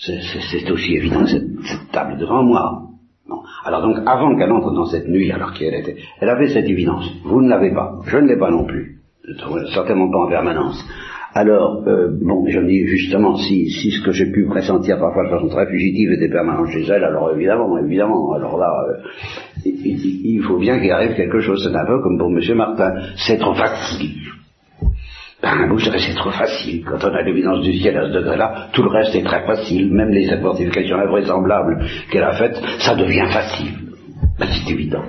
C'est 0.00 0.70
aussi 0.70 0.96
évident 0.96 1.26
cette, 1.26 1.46
cette, 1.64 1.92
table 1.92 2.18
devant 2.18 2.42
moi. 2.42 2.82
Alors 3.64 3.82
donc, 3.82 3.96
avant 4.06 4.34
qu'elle 4.36 4.50
entre 4.50 4.72
dans 4.72 4.86
cette 4.86 5.08
nuit, 5.08 5.30
alors 5.30 5.52
qu'elle 5.52 5.74
était, 5.74 5.96
elle 6.20 6.30
avait 6.30 6.48
cette 6.48 6.68
évidence. 6.68 7.04
Vous 7.24 7.42
ne 7.42 7.48
l'avez 7.48 7.72
pas. 7.72 7.98
Je 8.06 8.16
ne 8.16 8.26
l'ai 8.26 8.38
pas 8.38 8.50
non 8.50 8.64
plus. 8.64 9.00
Certainement 9.74 10.10
pas 10.10 10.18
en 10.24 10.28
permanence. 10.28 10.82
Alors, 11.32 11.84
euh, 11.86 12.08
bon, 12.20 12.44
je 12.48 12.58
me 12.58 12.66
dis 12.66 12.86
justement, 12.86 13.36
si, 13.36 13.70
si 13.70 13.92
ce 13.92 14.04
que 14.04 14.10
j'ai 14.10 14.32
pu 14.32 14.46
pressentir 14.46 14.98
parfois 14.98 15.24
de 15.26 15.30
façon 15.30 15.48
très 15.48 15.66
fugitive 15.66 16.12
était 16.12 16.28
permanent 16.28 16.66
chez 16.66 16.82
elle, 16.82 17.04
alors 17.04 17.30
évidemment, 17.32 17.78
évidemment, 17.78 18.32
alors 18.32 18.58
là, 18.58 18.72
euh, 18.88 19.02
il, 19.64 20.42
faut 20.42 20.58
bien 20.58 20.80
qu'il 20.80 20.90
arrive 20.90 21.14
quelque 21.14 21.40
chose. 21.40 21.62
C'est 21.62 21.76
un 21.76 21.86
peu 21.86 22.02
comme 22.02 22.18
pour 22.18 22.30
M. 22.30 22.56
Martin. 22.56 22.94
C'est 23.16 23.38
trop. 23.38 23.54
Ben, 25.42 25.68
vous 25.68 25.78
savez, 25.78 25.98
c'est 25.98 26.14
trop 26.14 26.30
facile. 26.30 26.84
Quand 26.84 27.02
on 27.02 27.14
a 27.14 27.22
l'évidence 27.22 27.62
du 27.62 27.72
ciel 27.78 27.96
à 27.96 28.08
ce 28.08 28.12
degré-là, 28.12 28.68
tout 28.72 28.82
le 28.82 28.90
reste 28.90 29.14
est 29.14 29.22
très 29.22 29.46
facile. 29.46 29.90
Même 29.90 30.10
les 30.10 30.28
fortifications 30.38 30.98
invraisemblables 30.98 31.84
qu'elle 32.10 32.24
a 32.24 32.32
faites, 32.32 32.60
ça 32.78 32.94
devient 32.94 33.26
facile. 33.30 33.72
Ben, 34.38 34.46
c'est 34.52 34.70
évident. 34.72 35.04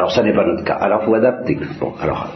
Alors 0.00 0.12
ça 0.12 0.22
n'est 0.22 0.32
pas 0.32 0.46
notre 0.46 0.64
cas. 0.64 0.76
Alors 0.76 1.00
il 1.02 1.04
faut 1.04 1.14
adapter. 1.14 1.58
Bon, 1.78 1.92
alors 2.00 2.26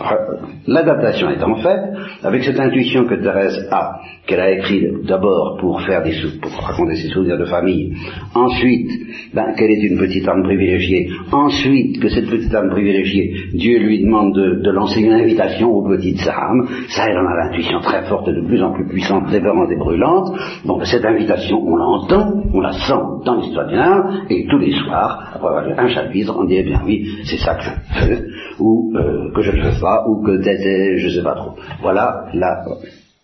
l'adaptation 0.66 1.30
étant 1.30 1.56
faite, 1.56 1.80
avec 2.22 2.44
cette 2.44 2.60
intuition 2.60 3.06
que 3.06 3.14
Thérèse 3.14 3.66
a, 3.70 4.00
qu'elle 4.26 4.40
a 4.40 4.50
écrit 4.50 4.86
d'abord 5.08 5.56
pour 5.58 5.80
faire 5.80 6.02
des 6.02 6.12
sous, 6.12 6.38
pour 6.42 6.52
raconter 6.52 6.96
ses 6.96 7.08
souvenirs 7.08 7.38
de 7.38 7.46
famille, 7.46 7.94
ensuite 8.34 8.90
ben, 9.32 9.54
qu'elle 9.56 9.70
est 9.70 9.82
une 9.82 9.98
petite 9.98 10.28
âme 10.28 10.42
privilégiée, 10.42 11.08
ensuite 11.32 12.02
que 12.02 12.10
cette 12.10 12.28
petite 12.28 12.54
âme 12.54 12.68
privilégiée, 12.68 13.32
Dieu 13.54 13.78
lui 13.78 14.04
demande 14.04 14.34
de, 14.34 14.70
lancer 14.70 15.00
une 15.00 15.12
invitation 15.12 15.70
aux 15.70 15.88
petites 15.88 16.28
âmes, 16.28 16.68
ça 16.88 17.04
elle 17.08 17.16
en 17.16 17.26
a 17.26 17.46
l'intuition 17.46 17.80
très 17.80 18.02
forte, 18.02 18.28
de 18.28 18.46
plus 18.46 18.62
en 18.62 18.72
plus 18.72 18.86
puissante, 18.88 19.30
dévorante 19.30 19.70
et 19.70 19.76
brûlante. 19.76 20.36
Donc 20.66 20.84
cette 20.84 21.04
invitation, 21.06 21.62
on 21.66 21.76
l'entend, 21.76 22.42
on 22.52 22.60
la 22.60 22.72
sent 22.72 23.02
dans 23.24 23.36
l'histoire 23.36 23.68
d'une 23.68 24.26
et 24.28 24.46
tous 24.50 24.58
les 24.58 24.72
soirs, 24.72 25.32
après 25.34 25.48
avoir 25.48 25.64
un 25.78 25.88
chapitre, 25.88 26.36
on 26.38 26.44
dit 26.44 26.56
eh 26.58 26.64
bien 26.64 26.82
oui, 26.84 27.08
c'est 27.24 27.38
ça 27.38 27.53
ou 28.60 28.92
euh, 28.96 29.32
que 29.34 29.42
je 29.42 29.50
ne 29.50 29.62
fais 29.62 29.80
pas, 29.80 30.06
ou 30.08 30.22
que 30.22 30.40
je 30.42 31.06
ne 31.06 31.10
sais 31.10 31.22
pas 31.22 31.34
trop. 31.34 31.52
Voilà 31.82 32.26
la 32.34 32.64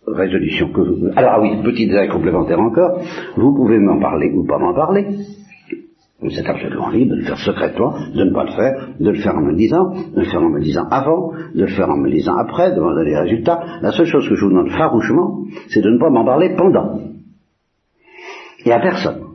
résolution 0.06 0.72
que 0.72 0.80
vous... 0.80 1.08
Alors 1.16 1.34
ah 1.36 1.40
oui, 1.40 1.62
petit 1.62 1.86
détail 1.86 2.08
complémentaire 2.08 2.60
encore, 2.60 3.00
vous 3.36 3.54
pouvez 3.54 3.78
m'en 3.78 4.00
parler 4.00 4.30
ou 4.34 4.44
pas 4.46 4.58
m'en 4.58 4.74
parler, 4.74 5.06
vous 6.22 6.38
êtes 6.38 6.46
absolument 6.46 6.90
libre 6.90 7.12
de 7.12 7.20
le 7.20 7.24
faire 7.24 7.38
secrètement, 7.38 7.94
de 8.14 8.24
ne 8.24 8.32
pas 8.32 8.44
le 8.44 8.50
faire, 8.50 8.88
de 8.98 9.10
le 9.10 9.18
faire 9.20 9.36
en 9.36 9.40
me 9.40 9.54
disant, 9.54 9.90
de 9.90 10.20
le 10.20 10.26
faire 10.26 10.42
en 10.42 10.50
me 10.50 10.60
disant 10.60 10.86
avant, 10.90 11.32
de 11.54 11.62
le 11.62 11.68
faire 11.68 11.88
en 11.88 11.96
me 11.96 12.10
disant 12.10 12.36
après, 12.36 12.70
de 12.70 12.76
demander 12.76 13.04
les 13.04 13.16
résultats. 13.16 13.60
La 13.80 13.92
seule 13.92 14.06
chose 14.06 14.28
que 14.28 14.34
je 14.34 14.44
vous 14.44 14.50
demande 14.50 14.70
farouchement, 14.70 15.44
c'est 15.68 15.80
de 15.80 15.88
ne 15.88 15.98
pas 15.98 16.10
m'en 16.10 16.24
parler 16.24 16.54
pendant. 16.56 17.00
Et 18.66 18.72
à 18.72 18.80
personne 18.80 19.29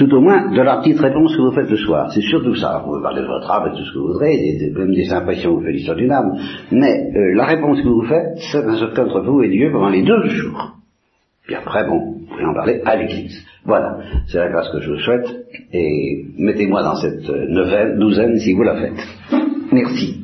tout 0.00 0.14
au 0.14 0.20
moins 0.20 0.50
de 0.50 0.62
la 0.62 0.78
petite 0.78 0.98
réponse 0.98 1.36
que 1.36 1.42
vous 1.42 1.52
faites 1.52 1.68
le 1.68 1.76
soir. 1.76 2.10
C'est 2.10 2.22
surtout 2.22 2.54
ça. 2.54 2.78
Vous 2.78 2.92
pouvez 2.92 3.02
parler 3.02 3.20
de 3.20 3.26
votre 3.26 3.50
âme 3.50 3.70
et 3.70 3.76
tout 3.76 3.84
ce 3.84 3.92
que 3.92 3.98
vous 3.98 4.06
voudrez, 4.08 4.34
des, 4.58 4.70
même 4.70 4.94
des 4.94 5.12
impressions 5.12 5.50
que 5.50 5.58
vous 5.58 5.64
faites 5.66 5.74
l'histoire 5.74 5.96
d'une 5.98 6.10
âme. 6.10 6.38
Mais 6.72 7.10
euh, 7.14 7.34
la 7.34 7.44
réponse 7.44 7.82
que 7.82 7.88
vous 7.88 8.06
faites, 8.06 8.38
c'est 8.50 8.64
un 8.64 8.76
secret 8.76 9.02
entre 9.02 9.20
vous 9.20 9.42
et 9.42 9.50
Dieu 9.50 9.70
pendant 9.70 9.90
les 9.90 10.02
deux 10.02 10.24
jours. 10.30 10.76
Puis 11.44 11.54
après, 11.54 11.86
bon, 11.86 12.14
pouvez 12.30 12.44
en 12.46 12.54
parler 12.54 12.80
à 12.86 12.96
l'Église. 12.96 13.44
Voilà, 13.66 13.98
c'est 14.28 14.38
la 14.38 14.48
grâce 14.48 14.70
que 14.70 14.80
je 14.80 14.90
vous 14.90 14.98
souhaite, 15.00 15.28
et 15.72 16.24
mettez-moi 16.38 16.82
dans 16.82 16.94
cette 16.94 17.28
neuvaine, 17.28 17.98
douzaine 17.98 18.38
si 18.38 18.54
vous 18.54 18.62
la 18.62 18.76
faites. 18.76 19.06
Merci. 19.70 20.19